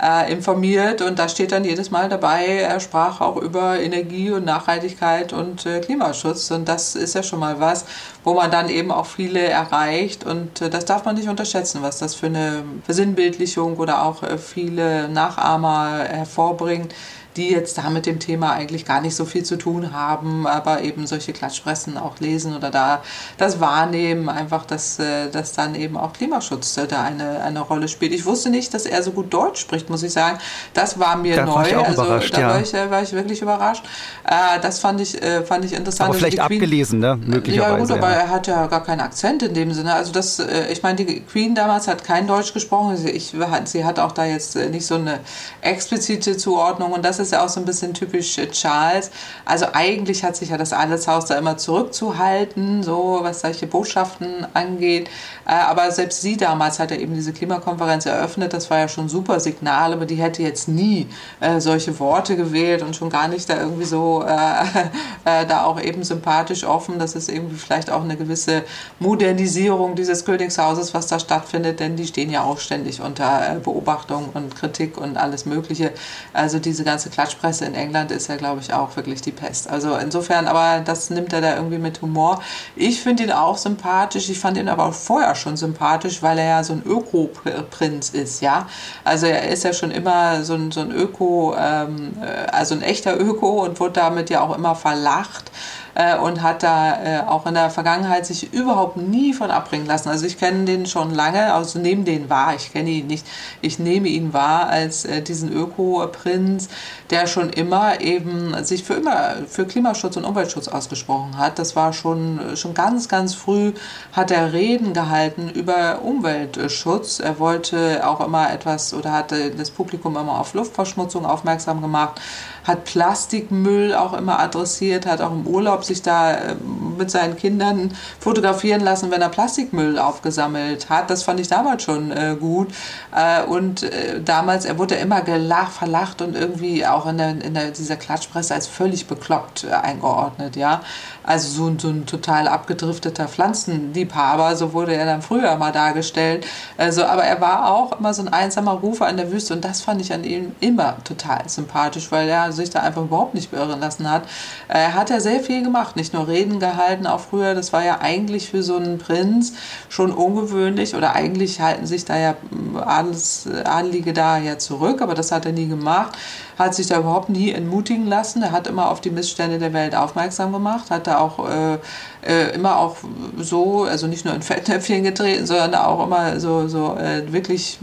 [0.00, 1.00] äh, informiert.
[1.00, 5.64] Und da steht dann jedes Mal dabei, er sprach auch über Energie und Nachhaltigkeit und
[5.64, 6.50] äh, Klimaschutz.
[6.50, 7.86] Und das ist ja schon mal was,
[8.22, 10.24] wo man dann eben auch viele erreicht.
[10.24, 15.08] Und äh, das darf man nicht unterschätzen, was das für eine Versinnbildlichung oder auch viele
[15.08, 16.94] Nachahmer hervorbringt
[17.36, 20.82] die jetzt da mit dem Thema eigentlich gar nicht so viel zu tun haben, aber
[20.82, 23.02] eben solche Klatschpressen auch lesen oder da
[23.38, 28.12] das wahrnehmen, einfach, dass, äh, dass dann eben auch Klimaschutz da eine, eine Rolle spielt.
[28.12, 30.38] Ich wusste nicht, dass er so gut Deutsch spricht, muss ich sagen.
[30.72, 31.54] Das war mir da neu.
[31.54, 32.48] War ich auch also überrascht, da ja.
[32.48, 33.84] war, ich, war ich wirklich überrascht.
[34.24, 36.10] Äh, das fand ich, äh, fand ich interessant.
[36.10, 37.18] Aber vielleicht abgelesen, ne?
[37.24, 37.72] Möglicherweise.
[37.72, 38.16] ja gut, aber ja.
[38.16, 39.94] er hat ja gar keinen Akzent in dem Sinne.
[39.94, 42.96] Also das, äh, ich meine, die Queen damals hat kein Deutsch gesprochen.
[42.96, 45.20] Sie, ich, sie hat auch da jetzt äh, nicht so eine
[45.60, 49.10] explizite Zuordnung und das ist ja auch so ein bisschen typisch äh, Charles.
[49.44, 55.08] Also eigentlich hat sich ja das Adelshaus da immer zurückzuhalten, so was solche Botschaften angeht.
[55.46, 58.52] Äh, aber selbst sie damals hat ja eben diese Klimakonferenz eröffnet.
[58.52, 61.06] Das war ja schon ein super Signal, aber die hätte jetzt nie
[61.40, 66.04] äh, solche Worte gewählt und schon gar nicht da irgendwie so äh, da auch eben
[66.04, 66.98] sympathisch offen.
[66.98, 68.62] Das ist irgendwie vielleicht auch eine gewisse
[68.98, 74.54] Modernisierung dieses Königshauses, was da stattfindet, denn die stehen ja auch ständig unter Beobachtung und
[74.56, 75.92] Kritik und alles Mögliche.
[76.32, 79.70] Also diese ganze Klatschpresse in England ist ja, glaube ich, auch wirklich die Pest.
[79.70, 82.42] Also insofern, aber das nimmt er da irgendwie mit Humor.
[82.74, 84.28] Ich finde ihn auch sympathisch.
[84.28, 88.40] Ich fand ihn aber auch vorher schon sympathisch, weil er ja so ein Öko-Prinz ist,
[88.40, 88.66] ja.
[89.04, 92.82] Also er ist ja schon immer so ein, so ein Öko, ähm, äh, also ein
[92.82, 95.52] echter Öko und wurde damit ja auch immer verlacht.
[95.94, 100.08] Äh, und hat da äh, auch in der Vergangenheit sich überhaupt nie von abbringen lassen.
[100.08, 103.26] Also ich kenne den schon lange, also nehme den wahr, ich kenne ihn nicht,
[103.60, 106.68] ich nehme ihn wahr als äh, diesen Öko-Prinz,
[107.10, 111.58] der schon immer eben sich für immer für Klimaschutz und Umweltschutz ausgesprochen hat.
[111.58, 113.72] Das war schon, schon ganz, ganz früh,
[114.12, 117.20] hat er Reden gehalten über Umweltschutz.
[117.20, 122.20] Er wollte auch immer etwas oder hatte das Publikum immer auf Luftverschmutzung aufmerksam gemacht
[122.64, 126.54] hat Plastikmüll auch immer adressiert, hat auch im Urlaub sich da äh,
[126.98, 131.10] mit seinen Kindern fotografieren lassen, wenn er Plastikmüll aufgesammelt hat.
[131.10, 132.68] Das fand ich damals schon äh, gut.
[133.14, 137.54] Äh, und äh, damals, er wurde immer gelacht, verlacht und irgendwie auch in, der, in
[137.54, 140.80] der, dieser Klatschpresse als völlig bekloppt äh, eingeordnet, ja.
[141.22, 146.46] Also so, so ein total abgedrifteter Pflanzenliebhaber, so wurde er dann früher mal dargestellt.
[146.76, 149.80] Also, aber er war auch immer so ein einsamer Rufer in der Wüste und das
[149.80, 153.80] fand ich an ihm immer total sympathisch, weil er sich da einfach überhaupt nicht beirren
[153.80, 154.24] lassen hat.
[154.68, 158.00] Er hat ja sehr viel gemacht, nicht nur Reden gehalten, auch früher, das war ja
[158.00, 159.54] eigentlich für so einen Prinz
[159.88, 162.36] schon ungewöhnlich oder eigentlich halten sich da ja
[162.84, 166.16] Adels, Adelige da ja zurück, aber das hat er nie gemacht
[166.58, 168.42] hat sich da überhaupt nie entmutigen lassen.
[168.42, 171.78] Er hat immer auf die Missstände der Welt aufmerksam gemacht, hat da auch äh,
[172.26, 172.96] äh, immer auch
[173.38, 177.78] so, also nicht nur in Fettnäpfchen getreten, sondern auch immer so, so äh, wirklich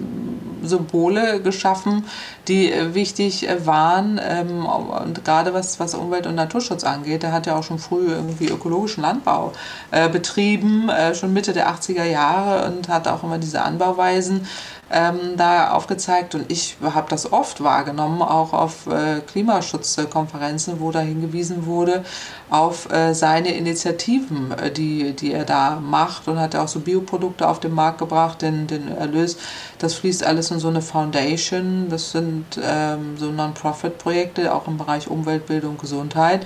[0.64, 2.06] Symbole geschaffen,
[2.48, 4.20] die äh, wichtig äh, waren.
[4.24, 8.08] Ähm, und gerade was, was Umwelt- und Naturschutz angeht, er hat ja auch schon früh
[8.08, 9.52] irgendwie ökologischen Landbau
[9.92, 14.48] äh, betrieben, schon Mitte der 80er Jahre und hat auch immer diese Anbauweisen
[14.92, 21.00] ähm, da aufgezeigt und ich habe das oft wahrgenommen, auch auf äh, Klimaschutzkonferenzen, wo da
[21.00, 22.04] hingewiesen wurde
[22.52, 27.48] auf äh, seine Initiativen, äh, die, die er da macht und hat auch so Bioprodukte
[27.48, 29.38] auf den Markt gebracht, den, den Erlös,
[29.80, 35.08] das fließt alles in so eine Foundation, das sind ähm, so Non-Profit-Projekte, auch im Bereich
[35.08, 36.46] Umweltbildung, Gesundheit.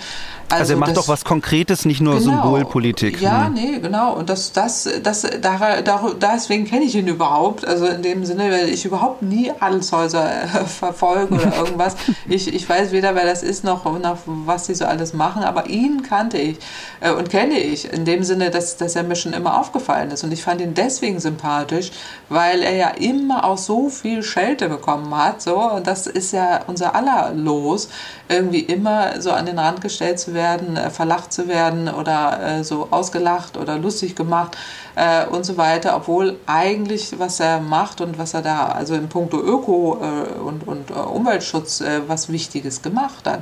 [0.49, 3.19] Also, also er macht doch was Konkretes, nicht nur genau, Symbolpolitik.
[3.19, 3.55] Ja, ne?
[3.55, 4.13] nee, genau.
[4.13, 7.67] Und das, das, das, da, da, deswegen kenne ich ihn überhaupt.
[7.67, 11.95] Also in dem Sinne, weil ich überhaupt nie Adelshäuser äh, verfolge oder irgendwas.
[12.29, 15.67] ich, ich weiß weder, wer das ist, noch, noch was sie so alles machen, aber
[15.67, 16.57] ihn kannte ich
[16.99, 17.91] äh, und kenne ich.
[17.91, 20.23] In dem Sinne, dass, dass er mir schon immer aufgefallen ist.
[20.23, 21.91] Und ich fand ihn deswegen sympathisch,
[22.29, 25.41] weil er ja immer auch so viel Schelte bekommen hat.
[25.41, 27.89] So, und das ist ja unser aller Los,
[28.29, 32.63] irgendwie immer so an den Rand gestellt zu werden, äh, verlacht zu werden oder äh,
[32.63, 34.57] so ausgelacht oder lustig gemacht
[34.95, 39.09] äh, und so weiter, obwohl eigentlich was er macht und was er da also in
[39.09, 43.41] puncto Öko äh, und, und äh, Umweltschutz äh, was Wichtiges gemacht hat.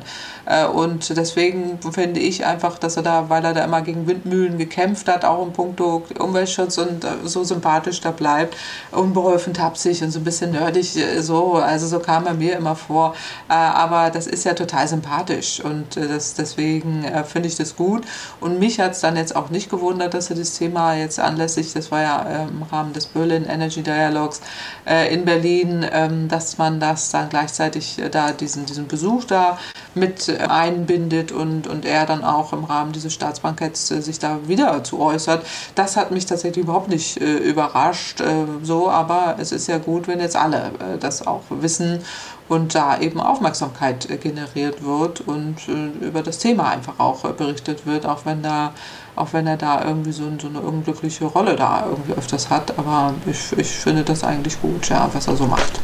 [0.73, 5.07] und deswegen finde ich einfach, dass er da, weil er da immer gegen Windmühlen gekämpft
[5.07, 8.55] hat, auch in puncto Umweltschutz und so sympathisch da bleibt,
[8.91, 13.15] unbeholfen tapsig und so ein bisschen nerdig so, also so kam er mir immer vor.
[13.47, 18.03] aber das ist ja total sympathisch und das, deswegen finde ich das gut.
[18.39, 21.73] Und mich hat es dann jetzt auch nicht gewundert, dass er das Thema jetzt anlässlich,
[21.73, 24.39] das war ja äh, im Rahmen des Berlin Energy Dialogs
[24.87, 29.57] äh, in Berlin, ähm, dass man das dann gleichzeitig äh, da diesen, diesen Besuch da
[29.93, 34.83] mit äh, einbindet und, und er dann auch im Rahmen dieses Staatsbanketts sich da wieder
[34.85, 35.45] zu äußert.
[35.75, 38.23] Das hat mich tatsächlich überhaupt nicht überrascht,
[38.63, 42.01] so, aber es ist ja gut, wenn jetzt alle das auch wissen
[42.49, 45.67] und da eben Aufmerksamkeit generiert wird und
[46.01, 48.73] über das Thema einfach auch berichtet wird, auch wenn da
[49.15, 52.77] auch wenn er da irgendwie so, so eine unglückliche Rolle da irgendwie öfters hat.
[52.77, 55.79] Aber ich, ich finde das eigentlich gut, ja, was er so macht.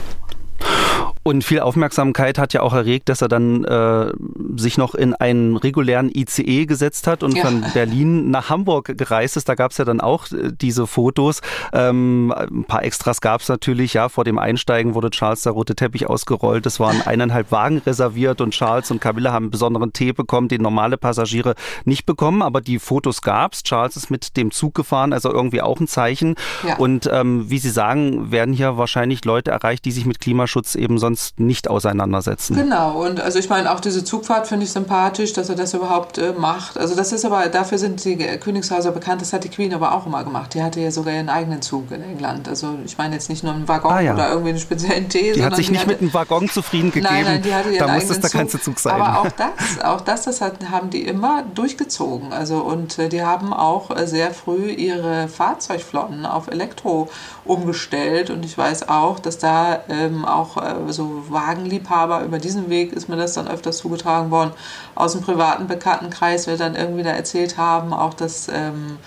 [1.29, 4.11] Und viel Aufmerksamkeit hat ja auch erregt, dass er dann äh,
[4.55, 7.45] sich noch in einen regulären ICE gesetzt hat und ja.
[7.45, 9.47] von Berlin nach Hamburg gereist ist.
[9.47, 11.41] Da gab es ja dann auch äh, diese Fotos.
[11.71, 13.93] Ähm, ein paar Extras gab es natürlich.
[13.93, 16.65] Ja, vor dem Einsteigen wurde Charles der rote Teppich ausgerollt.
[16.65, 20.63] Es waren eineinhalb Wagen reserviert und Charles und Camilla haben einen besonderen Tee bekommen, den
[20.63, 21.53] normale Passagiere
[21.85, 22.41] nicht bekommen.
[22.41, 23.61] Aber die Fotos gab es.
[23.61, 26.33] Charles ist mit dem Zug gefahren, also irgendwie auch ein Zeichen.
[26.67, 26.77] Ja.
[26.77, 30.97] Und ähm, wie Sie sagen, werden hier wahrscheinlich Leute erreicht, die sich mit Klimaschutz eben
[30.97, 32.55] sonst sonst nicht auseinandersetzen.
[32.55, 36.17] Genau, und also ich meine, auch diese Zugfahrt finde ich sympathisch, dass er das überhaupt
[36.17, 36.77] äh, macht.
[36.77, 40.05] Also das ist aber, dafür sind die Königshäuser bekannt, das hat die Queen aber auch
[40.05, 40.53] immer gemacht.
[40.53, 42.47] Die hatte ja sogar ihren eigenen Zug in England.
[42.47, 44.13] Also ich meine jetzt nicht nur einen Waggon ah, ja.
[44.13, 45.33] oder irgendwie einen speziellen Tee.
[45.33, 47.13] Die hat sich nicht hatte, mit einem Waggon zufrieden gegeben.
[47.13, 48.99] Nein, nein, die hatte ihren da muss das der ganze Zug sein.
[48.99, 52.33] Aber auch das, auch das, das hat, haben die immer durchgezogen.
[52.33, 57.09] Also und äh, die haben auch äh, sehr früh ihre Fahrzeugflotten auf Elektro
[57.45, 62.93] umgestellt und ich weiß auch, dass da ähm, auch äh, so Wagenliebhaber über diesen Weg
[62.93, 64.51] ist mir das dann öfters zugetragen worden
[64.95, 68.97] aus dem privaten Bekanntenkreis, wir dann irgendwie da erzählt haben, auch dass ähm,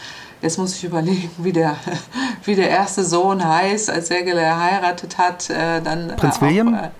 [0.42, 1.76] Jetzt muss ich überlegen, wie der,
[2.44, 5.48] wie der erste Sohn heißt, als er geheiratet hat.
[5.48, 6.74] Äh, dann, Prinz William?
[6.74, 6.90] Auch, äh,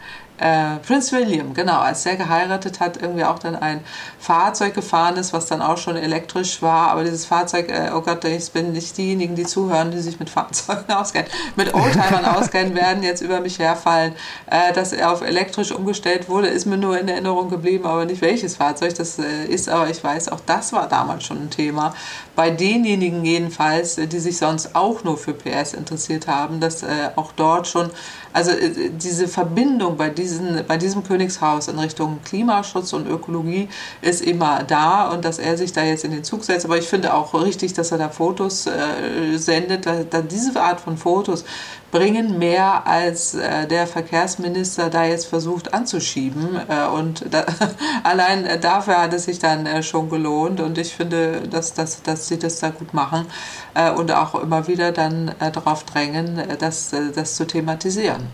[0.87, 3.81] Prince William, genau, als er geheiratet hat, irgendwie auch dann ein
[4.18, 6.90] Fahrzeug gefahren ist, was dann auch schon elektrisch war.
[6.90, 10.31] Aber dieses Fahrzeug, äh, oh Gott, ich bin nicht diejenigen, die zuhören, die sich mit
[10.31, 14.14] Fahrzeugen auskennen, mit Oldtimern auskennen, werden jetzt über mich herfallen.
[14.46, 18.22] Äh, dass er auf elektrisch umgestellt wurde, ist mir nur in Erinnerung geblieben, aber nicht
[18.22, 19.68] welches Fahrzeug das äh, ist.
[19.68, 21.94] Aber ich weiß, auch das war damals schon ein Thema.
[22.35, 27.33] Bei denjenigen jedenfalls, die sich sonst auch nur für PS interessiert haben, dass äh, auch
[27.33, 27.90] dort schon
[28.33, 33.68] also äh, diese Verbindung bei, diesen, bei diesem Königshaus in Richtung Klimaschutz und Ökologie
[34.01, 36.64] ist immer da und dass er sich da jetzt in den Zug setzt.
[36.64, 39.87] Aber ich finde auch richtig, dass er da Fotos äh, sendet.
[39.87, 41.45] Da, da diese Art von Fotos
[41.92, 46.59] bringen mehr, als äh, der Verkehrsminister da jetzt versucht anzuschieben.
[46.68, 47.44] Äh, und da,
[48.02, 50.61] allein dafür hat es sich dann äh, schon gelohnt.
[50.61, 53.26] Und ich finde, dass, dass, dass sie das da gut machen
[53.74, 58.26] äh, und auch immer wieder dann äh, darauf drängen, äh, das, das zu thematisieren.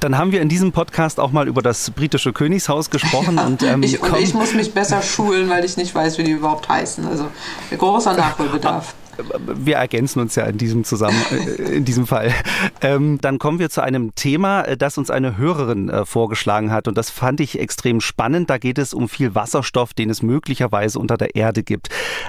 [0.00, 3.36] Dann haben wir in diesem Podcast auch mal über das britische Königshaus gesprochen.
[3.36, 6.24] Ja, und, ähm, ich, und ich muss mich besser schulen, weil ich nicht weiß, wie
[6.24, 7.06] die überhaupt heißen.
[7.06, 7.28] Also
[7.76, 8.94] großer Nachholbedarf
[9.54, 12.32] wir ergänzen uns ja in diesem Zusammen äh, in diesem Fall.
[12.80, 16.88] Ähm, dann kommen wir zu einem Thema, äh, das uns eine Hörerin äh, vorgeschlagen hat
[16.88, 18.50] und das fand ich extrem spannend.
[18.50, 21.88] Da geht es um viel Wasserstoff, den es möglicherweise unter der Erde gibt.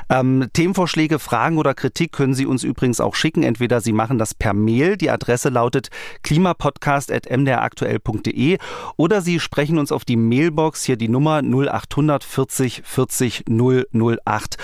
[0.09, 3.43] Ähm, Themenvorschläge, Fragen oder Kritik können Sie uns übrigens auch schicken.
[3.43, 4.97] Entweder Sie machen das per Mail.
[4.97, 5.89] Die Adresse lautet
[6.23, 8.57] klimapodcast@mdraktuell.de
[8.97, 14.57] oder Sie sprechen uns auf die Mailbox hier die Nummer 0800 40 40 008.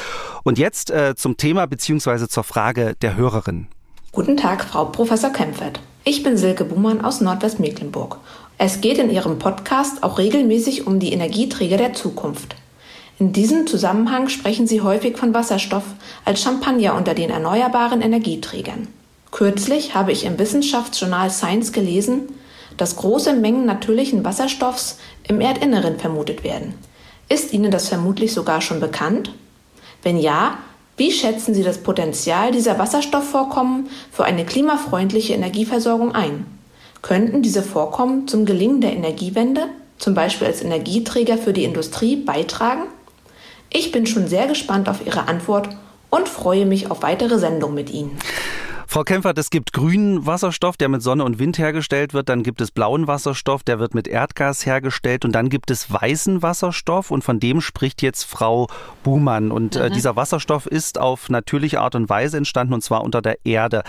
[0.44, 1.68] Und jetzt äh, zum Thema
[2.10, 2.28] bzw.
[2.28, 3.68] zur Frage der Hörerin.
[4.12, 5.80] Guten Tag, Frau Professor Kempfert.
[6.04, 8.18] Ich bin Silke Buhmann aus Nordwestmecklenburg.
[8.58, 12.56] Es geht in Ihrem Podcast auch regelmäßig um die Energieträger der Zukunft.
[13.20, 15.84] In diesem Zusammenhang sprechen Sie häufig von Wasserstoff
[16.26, 18.88] als Champagner unter den erneuerbaren Energieträgern.
[19.32, 22.24] Kürzlich habe ich im Wissenschaftsjournal Science gelesen,
[22.78, 26.74] dass große Mengen natürlichen Wasserstoffs im Erdinneren vermutet werden.
[27.28, 29.34] Ist Ihnen das vermutlich sogar schon bekannt?
[30.02, 30.58] Wenn ja,
[31.00, 36.46] wie schätzen Sie das Potenzial dieser Wasserstoffvorkommen für eine klimafreundliche Energieversorgung ein?
[37.02, 42.84] Könnten diese Vorkommen zum Gelingen der Energiewende, zum Beispiel als Energieträger für die Industrie, beitragen?
[43.72, 45.70] Ich bin schon sehr gespannt auf Ihre Antwort
[46.10, 48.18] und freue mich auf weitere Sendungen mit Ihnen.
[48.92, 52.28] Frau Kempfert, es gibt grünen Wasserstoff, der mit Sonne und Wind hergestellt wird.
[52.28, 55.26] Dann gibt es blauen Wasserstoff, der wird mit Erdgas hergestellt.
[55.26, 57.12] Und dann gibt es weißen Wasserstoff.
[57.12, 58.66] Und von dem spricht jetzt Frau
[59.04, 59.52] Buhmann.
[59.52, 59.94] Und äh, mhm.
[59.94, 63.84] dieser Wasserstoff ist auf natürliche Art und Weise entstanden, und zwar unter der Erde.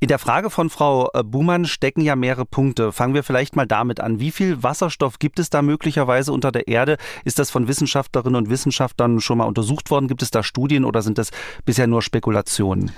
[0.00, 2.92] In der Frage von Frau äh, Buhmann stecken ja mehrere Punkte.
[2.92, 4.20] Fangen wir vielleicht mal damit an.
[4.20, 6.98] Wie viel Wasserstoff gibt es da möglicherweise unter der Erde?
[7.24, 10.08] Ist das von Wissenschaftlerinnen und Wissenschaftlern schon mal untersucht worden?
[10.08, 11.30] Gibt es da Studien oder sind das
[11.64, 12.92] bisher nur Spekulationen?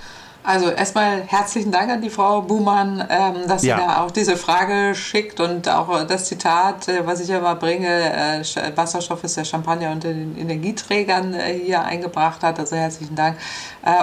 [0.47, 3.79] Also erstmal herzlichen Dank an die Frau Buhmann, ähm, dass ja.
[3.79, 7.89] sie da auch diese Frage schickt und auch das Zitat, äh, was ich immer bringe,
[7.89, 8.43] äh,
[8.77, 12.61] Wasserstoff ist der Champagner unter den Energieträgern äh, hier eingebracht hat.
[12.61, 13.39] Also herzlichen Dank.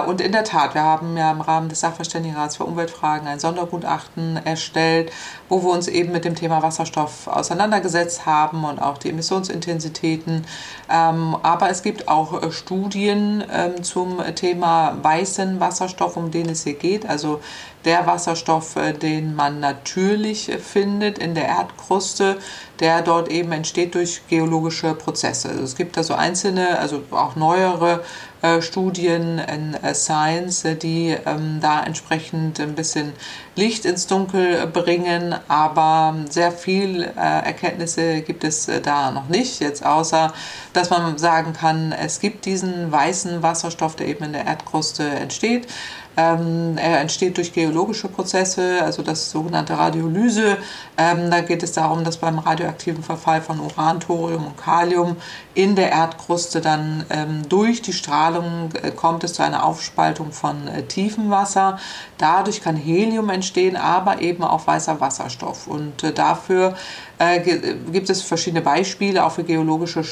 [0.06, 4.40] Und in der Tat, wir haben ja im Rahmen des Sachverständigenrats für Umweltfragen ein Sondergutachten
[4.44, 5.10] erstellt,
[5.52, 10.46] wo wir uns eben mit dem Thema Wasserstoff auseinandergesetzt haben und auch die Emissionsintensitäten.
[10.90, 16.64] Ähm, aber es gibt auch äh, Studien ähm, zum Thema weißen Wasserstoff, um den es
[16.64, 17.06] hier geht.
[17.06, 17.42] Also
[17.84, 22.38] der Wasserstoff, äh, den man natürlich findet in der Erdkruste,
[22.80, 25.50] der dort eben entsteht durch geologische Prozesse.
[25.50, 28.02] Also es gibt da so einzelne, also auch neuere
[28.42, 33.12] äh, Studien in äh, Science, die ähm, da entsprechend ein bisschen
[33.54, 40.32] Licht ins Dunkel bringen, aber sehr viel Erkenntnisse gibt es da noch nicht, jetzt außer,
[40.72, 45.68] dass man sagen kann, es gibt diesen weißen Wasserstoff, der eben in der Erdkruste entsteht.
[46.16, 50.58] Ähm, er entsteht durch geologische Prozesse, also das sogenannte Radiolyse.
[50.98, 55.16] Ähm, da geht es darum, dass beim radioaktiven Verfall von Uran, Thorium und Kalium
[55.54, 60.68] in der Erdkruste dann ähm, durch die Strahlung äh, kommt es zu einer Aufspaltung von
[60.68, 61.78] äh, tiefem Wasser.
[62.18, 65.66] Dadurch kann Helium entstehen, aber eben auch weißer Wasserstoff.
[65.66, 66.74] Und äh, dafür
[67.22, 70.02] äh, gibt es verschiedene Beispiele, auch für geologische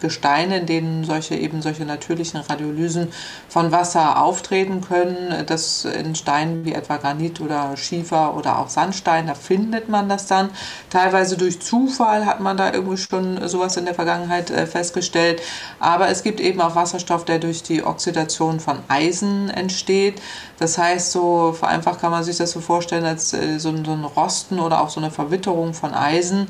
[0.00, 3.08] Gesteine, in denen solche eben solche natürlichen Radiolysen
[3.48, 5.46] von Wasser auftreten können.
[5.46, 10.26] Das in Steinen wie etwa Granit oder Schiefer oder auch Sandstein, da findet man das
[10.26, 10.50] dann.
[10.90, 15.40] Teilweise durch Zufall hat man da irgendwie schon sowas in der Vergangenheit äh, festgestellt.
[15.80, 20.20] Aber es gibt eben auch Wasserstoff, der durch die Oxidation von Eisen entsteht.
[20.58, 24.04] Das heißt, so vereinfacht kann man sich das so vorstellen als äh, so, so ein
[24.04, 26.48] Rosten oder auch so eine Verwitterung von Eisen.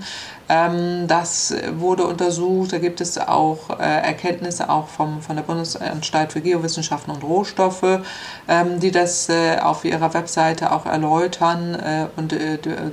[0.49, 2.73] Ähm, das wurde untersucht.
[2.73, 8.01] Da gibt es auch äh, Erkenntnisse auch vom, von der Bundesanstalt für Geowissenschaften und Rohstoffe,
[8.49, 11.75] ähm, die das äh, auf ihrer Webseite auch erläutern.
[11.75, 12.35] Äh, und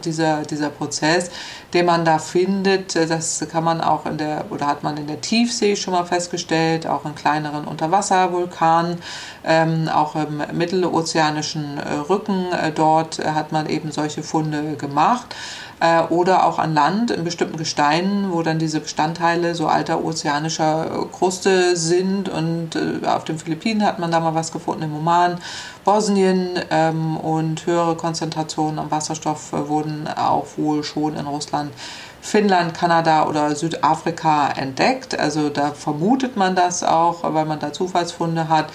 [0.03, 1.31] dieser, dieser Prozess,
[1.73, 5.21] den man da findet, das kann man auch in der, oder hat man in der
[5.21, 8.97] Tiefsee schon mal festgestellt, auch in kleineren Unterwasservulkanen,
[9.43, 11.79] ähm, auch im mittelozeanischen
[12.09, 12.47] Rücken.
[12.75, 15.35] Dort hat man eben solche Funde gemacht
[15.85, 20.85] äh, oder auch an Land in bestimmten Gesteinen, wo dann diese Bestandteile so alter ozeanischer
[20.85, 22.29] äh, Kruste sind.
[22.29, 25.37] Und äh, auf den Philippinen hat man da mal was gefunden, im Oman,
[25.83, 31.71] Bosnien ähm, und höhere Konzentrationen an Wasserstoff äh, wurden auch wohl schon in Russland
[32.25, 35.17] Finnland, Kanada oder Südafrika entdeckt.
[35.19, 38.65] Also da vermutet man das auch, weil man da Zufallsfunde hat.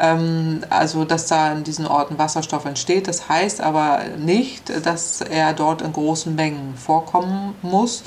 [0.00, 3.06] Ähm, also dass da in diesen Orten Wasserstoff entsteht.
[3.06, 8.02] Das heißt aber nicht, dass er dort in großen Mengen vorkommen muss.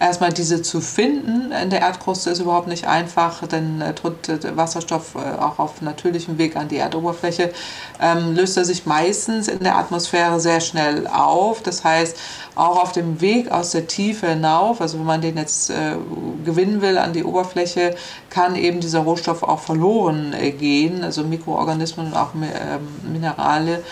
[0.00, 4.56] Erstmal diese zu finden in der Erdkruste ist überhaupt nicht einfach, denn äh, tritt äh,
[4.56, 7.52] Wasserstoff äh, auch auf natürlichem Weg an die Erdoberfläche,
[8.00, 11.62] ähm, löst er sich meistens in der Atmosphäre sehr schnell auf.
[11.62, 12.16] Das heißt,
[12.54, 15.96] auch auf dem Weg aus der Tiefe hinauf, also wenn man den jetzt äh,
[16.44, 17.96] gewinnen will an die Oberfläche,
[18.30, 22.78] kann eben dieser Rohstoff auch verloren äh, gehen, also Mikroorganismen und auch äh,
[23.08, 23.82] Minerale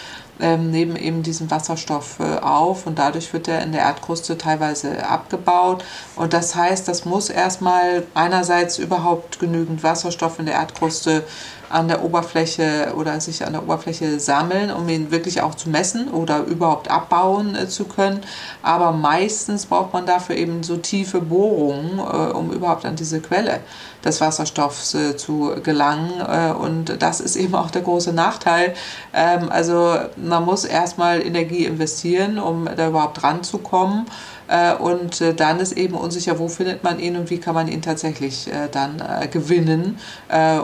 [0.41, 5.07] ähm, nehmen eben diesen Wasserstoff äh, auf und dadurch wird er in der Erdkruste teilweise
[5.09, 5.85] abgebaut.
[6.15, 11.25] Und das heißt, das muss erstmal einerseits überhaupt genügend Wasserstoff in der Erdkruste
[11.71, 16.09] an der Oberfläche oder sich an der Oberfläche sammeln, um ihn wirklich auch zu messen
[16.09, 18.21] oder überhaupt abbauen äh, zu können.
[18.63, 23.61] Aber meistens braucht man dafür eben so tiefe Bohrungen, äh, um überhaupt an diese Quelle
[24.05, 26.21] des Wasserstoffs äh, zu gelangen.
[26.21, 28.75] Äh, und das ist eben auch der große Nachteil.
[29.13, 34.07] Ähm, also man muss erstmal Energie investieren, um da überhaupt ranzukommen.
[34.07, 34.36] Äh,
[34.79, 37.83] und äh, dann ist eben unsicher, wo findet man ihn und wie kann man ihn
[37.83, 39.99] tatsächlich äh, dann gewinnen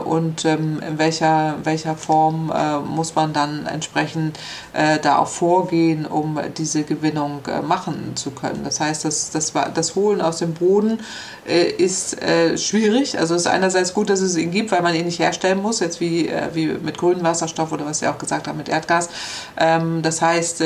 [0.05, 2.51] und ähm, in welcher, welcher Form
[2.87, 4.39] muss man dann entsprechend
[5.01, 8.63] da auch vorgehen, um diese Gewinnung machen zu können.
[8.63, 10.99] Das heißt, das, das, das Holen aus dem Boden
[11.45, 12.17] ist
[12.55, 13.19] schwierig.
[13.19, 15.79] Also es ist einerseits gut, dass es ihn gibt, weil man ihn nicht herstellen muss,
[15.79, 19.09] jetzt wie, wie mit grünem Wasserstoff oder was Sie auch gesagt haben mit Erdgas.
[19.57, 20.63] Ähm, das heißt,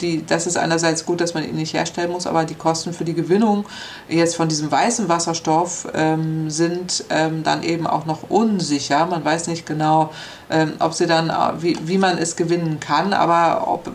[0.00, 3.04] die, das ist einerseits gut, dass man ihn nicht herstellen muss, aber die Kosten für
[3.04, 3.66] die Gewinnung
[4.08, 9.06] jetzt von diesem weißen Wasserstoff ähm, sind ähm, dann eben auch noch unsicher.
[9.06, 10.10] Man weiß nicht genau,
[10.50, 13.90] ähm, ob sie dann, äh, wie, wie man es gewinnen kann, aber ob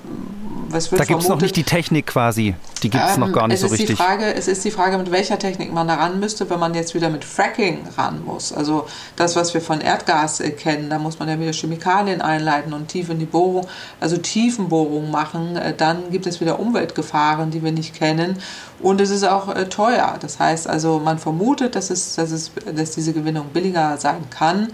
[0.76, 2.56] was wird Da gibt es noch nicht die Technik quasi.
[2.84, 3.88] Die gibt es ähm, noch gar nicht so richtig.
[3.88, 6.74] Die Frage, es ist die Frage, mit welcher Technik man da ran müsste, wenn man
[6.74, 8.53] jetzt wieder mit Fracking ran muss.
[8.53, 12.74] Also das, was wir von Erdgas äh, kennen, da muss man ja wieder Chemikalien einleiten
[12.74, 13.66] und tief in die Bohrung,
[13.99, 15.56] also Tiefenbohrungen machen.
[15.56, 18.38] Äh, dann gibt es wieder Umweltgefahren, die wir nicht kennen.
[18.82, 20.17] Und es ist auch äh, teuer.
[20.19, 24.67] Das heißt also, man vermutet, dass, es, dass, es, dass diese Gewinnung billiger sein kann,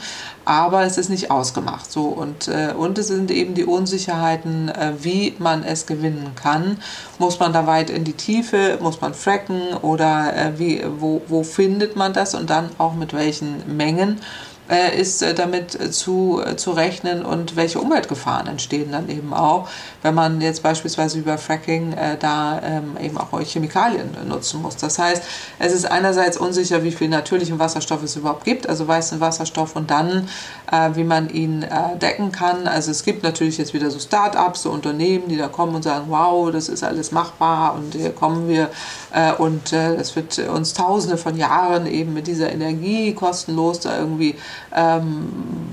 [0.44, 1.92] aber es ist nicht ausgemacht.
[1.92, 2.06] So.
[2.06, 6.78] Und, äh, und es sind eben die Unsicherheiten, äh, wie man es gewinnen kann.
[7.20, 11.96] Muss man da weit in die Tiefe, muss man fracken oder wie, wo, wo findet
[11.96, 14.20] man das und dann auch mit welchen Mengen
[14.72, 19.68] äh, ist äh, damit äh, zu, zu rechnen und welche Umweltgefahren entstehen dann eben auch,
[20.02, 24.78] wenn man jetzt beispielsweise über Fracking da ähm, eben auch Chemikalien nutzen muss.
[24.78, 25.24] Das heißt,
[25.60, 29.92] es ist einerseits unsicher, wie viel natürlichen Wasserstoff es überhaupt gibt, also weißen Wasserstoff und
[29.92, 30.28] dann,
[30.94, 31.66] wie man ihn
[32.02, 32.68] decken kann.
[32.68, 36.06] Also es gibt natürlich jetzt wieder so Start-ups, so Unternehmen, die da kommen und sagen,
[36.08, 38.70] wow, das ist alles machbar und hier kommen wir
[39.38, 44.36] und es wird uns tausende von Jahren eben mit dieser Energie kostenlos da irgendwie
[44.76, 45.30] ähm,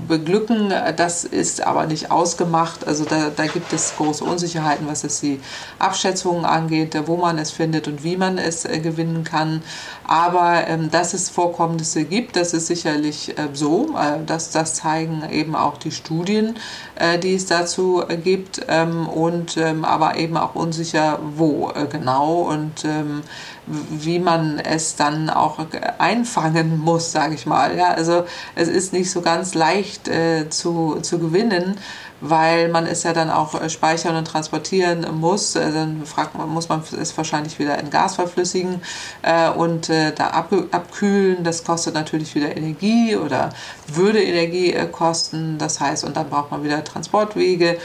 [0.07, 0.73] beglücken.
[0.97, 2.87] Das ist aber nicht ausgemacht.
[2.87, 5.39] Also da, da gibt es große Unsicherheiten, was es die
[5.77, 9.61] Abschätzungen angeht, wo man es findet und wie man es äh, gewinnen kann.
[10.05, 13.95] Aber ähm, dass es Vorkommnisse gibt, das ist sicherlich äh, so.
[13.97, 16.57] Äh, das, das zeigen eben auch die Studien,
[16.95, 18.61] äh, die es dazu äh, gibt.
[18.67, 22.41] Ähm, und ähm, aber eben auch unsicher, wo äh, genau.
[22.41, 23.21] Und ähm,
[23.69, 25.59] wie man es dann auch
[25.99, 27.77] einfangen muss, sage ich mal.
[27.77, 31.77] Ja, also es ist nicht so ganz leicht äh, zu, zu gewinnen,
[32.21, 35.55] weil man es ja dann auch äh, speichern und transportieren muss.
[35.55, 38.81] Äh, dann fragt man, muss man es wahrscheinlich wieder in Gas verflüssigen
[39.21, 41.43] äh, und äh, da ab, abkühlen.
[41.43, 43.51] Das kostet natürlich wieder Energie oder
[43.87, 45.57] würde Energie äh, kosten.
[45.59, 47.77] Das heißt, und dann braucht man wieder Transportwege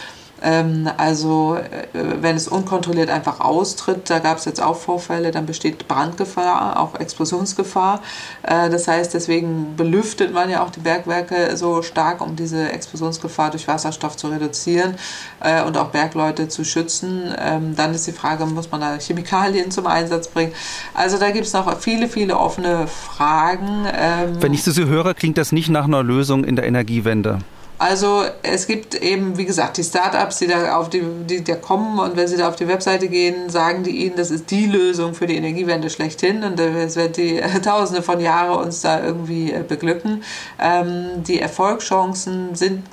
[0.44, 1.86] Ähm, also äh,
[2.20, 7.00] wenn es unkontrolliert einfach austritt, da gab es jetzt auch Vorfälle, dann besteht Brandgefahr, auch
[7.00, 8.02] Explosionsgefahr.
[8.42, 13.50] Äh, das heißt, deswegen belüftet man ja auch die Bergwerke so stark, um diese Explosionsgefahr
[13.50, 14.96] durch Wasserstoff zu reduzieren
[15.40, 17.34] äh, und auch Bergleute zu schützen.
[17.38, 20.52] Ähm, dann ist die Frage, muss man da Chemikalien zum Einsatz bringen?
[20.92, 23.86] Also da gibt es noch viele, viele offene Fragen.
[23.96, 27.38] Ähm, Wenn ich das so höre, klingt das nicht nach einer Lösung in der Energiewende.
[27.86, 31.98] Also es gibt eben, wie gesagt, die Startups, die da auf die, die da kommen
[31.98, 35.12] und wenn sie da auf die Webseite gehen, sagen die ihnen, das ist die Lösung
[35.12, 39.62] für die Energiewende schlechthin und es wird die Tausende von Jahren uns da irgendwie äh,
[39.62, 40.24] beglücken.
[40.58, 42.84] Ähm, die Erfolgschancen sind,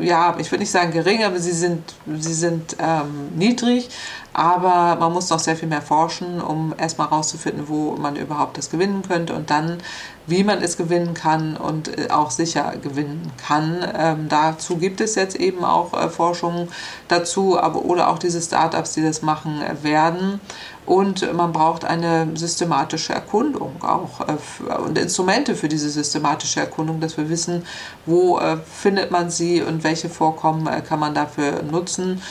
[0.00, 1.82] ja, ich würde nicht sagen gering, aber sie sind,
[2.20, 3.88] sie sind ähm, niedrig.
[4.32, 8.70] Aber man muss noch sehr viel mehr forschen, um erstmal herauszufinden, wo man überhaupt das
[8.70, 9.78] gewinnen könnte und dann,
[10.26, 13.84] wie man es gewinnen kann und äh, auch sicher gewinnen kann.
[13.98, 16.68] Ähm, dazu gibt es jetzt eben auch äh, Forschungen
[17.08, 20.40] dazu, aber oder auch diese Startups, die das machen äh, werden.
[20.86, 27.16] Und man braucht eine systematische Erkundung auch äh, und Instrumente für diese systematische Erkundung, dass
[27.16, 27.64] wir wissen,
[28.06, 32.22] wo äh, findet man sie und welche Vorkommen äh, kann man dafür nutzen.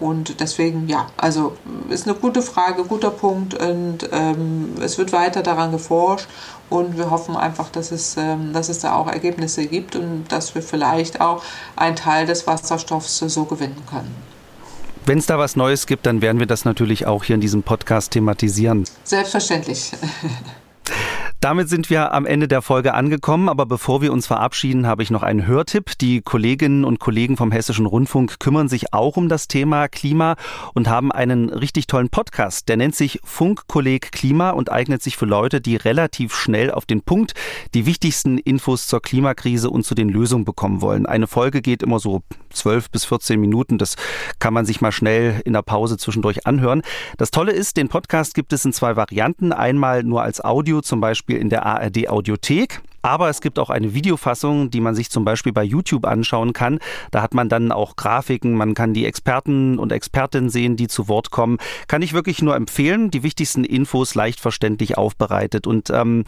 [0.00, 1.54] Und deswegen, ja, also
[1.90, 6.28] ist eine gute Frage, guter Punkt und ähm, es wird weiter daran geforscht
[6.70, 10.54] und wir hoffen einfach, dass es, ähm, dass es da auch Ergebnisse gibt und dass
[10.54, 11.42] wir vielleicht auch
[11.76, 14.29] einen Teil des Wasserstoffs so gewinnen können.
[15.06, 17.62] Wenn es da was Neues gibt, dann werden wir das natürlich auch hier in diesem
[17.62, 18.84] Podcast thematisieren.
[19.04, 19.92] Selbstverständlich.
[21.40, 25.10] Damit sind wir am Ende der Folge angekommen, aber bevor wir uns verabschieden, habe ich
[25.10, 25.96] noch einen Hörtipp.
[25.98, 30.36] Die Kolleginnen und Kollegen vom Hessischen Rundfunk kümmern sich auch um das Thema Klima
[30.74, 32.68] und haben einen richtig tollen Podcast.
[32.68, 37.00] Der nennt sich Funkkolleg Klima und eignet sich für Leute, die relativ schnell auf den
[37.00, 37.32] Punkt
[37.72, 41.06] die wichtigsten Infos zur Klimakrise und zu den Lösungen bekommen wollen.
[41.06, 42.20] Eine Folge geht immer so
[42.50, 43.78] 12 bis 14 Minuten.
[43.78, 43.96] Das
[44.38, 46.82] kann man sich mal schnell in der Pause zwischendurch anhören.
[47.18, 49.52] Das Tolle ist, den Podcast gibt es in zwei Varianten.
[49.52, 52.80] Einmal nur als Audio, zum Beispiel in der ARD Audiothek.
[53.02, 56.78] Aber es gibt auch eine Videofassung, die man sich zum Beispiel bei YouTube anschauen kann.
[57.10, 61.08] Da hat man dann auch Grafiken, man kann die Experten und Expertinnen sehen, die zu
[61.08, 61.58] Wort kommen.
[61.88, 63.10] Kann ich wirklich nur empfehlen.
[63.10, 65.66] Die wichtigsten Infos leicht verständlich aufbereitet.
[65.66, 66.24] Und ähm,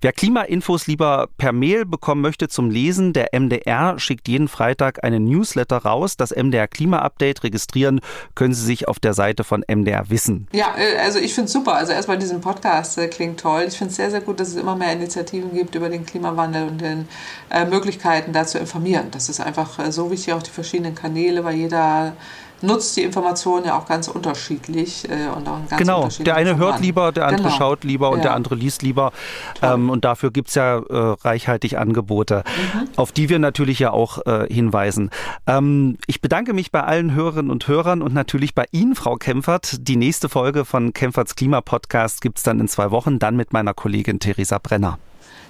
[0.00, 5.24] wer Klimainfos lieber per Mail bekommen möchte zum Lesen, der MDR schickt jeden Freitag einen
[5.24, 6.16] Newsletter raus.
[6.16, 8.00] Das MDR Klima Update registrieren
[8.34, 10.48] können Sie sich auf der Seite von MDR Wissen.
[10.52, 11.74] Ja, äh, also ich finde es super.
[11.74, 13.64] Also erstmal diesen Podcast äh, klingt toll.
[13.68, 16.15] Ich finde es sehr, sehr gut, dass es immer mehr Initiativen gibt über den Klima
[16.16, 17.08] Klimawandel und den
[17.50, 19.08] äh, Möglichkeiten da zu informieren.
[19.10, 22.14] Das ist einfach äh, so wichtig, auch die verschiedenen Kanäle, weil jeder
[22.62, 26.80] nutzt die Informationen ja auch ganz unterschiedlich äh, und auch ganz Genau, der eine hört
[26.80, 27.56] lieber, der andere genau.
[27.56, 28.24] schaut lieber und ja.
[28.24, 29.12] der andere liest lieber.
[29.60, 32.88] Ähm, und dafür gibt es ja äh, reichhaltig Angebote, mhm.
[32.96, 35.10] auf die wir natürlich ja auch äh, hinweisen.
[35.46, 39.86] Ähm, ich bedanke mich bei allen Hörerinnen und Hörern und natürlich bei Ihnen, Frau Kempfert.
[39.86, 43.74] Die nächste Folge von Kempferts Klimapodcast gibt es dann in zwei Wochen, dann mit meiner
[43.74, 44.98] Kollegin Theresa Brenner.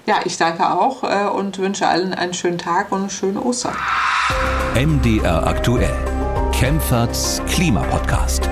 [0.06, 3.74] Ja, ich danke auch äh, und wünsche allen einen schönen Tag und eine schöne Ostern.
[4.74, 5.96] MDR aktuell.
[6.52, 8.48] Kempferts Klimapodcast.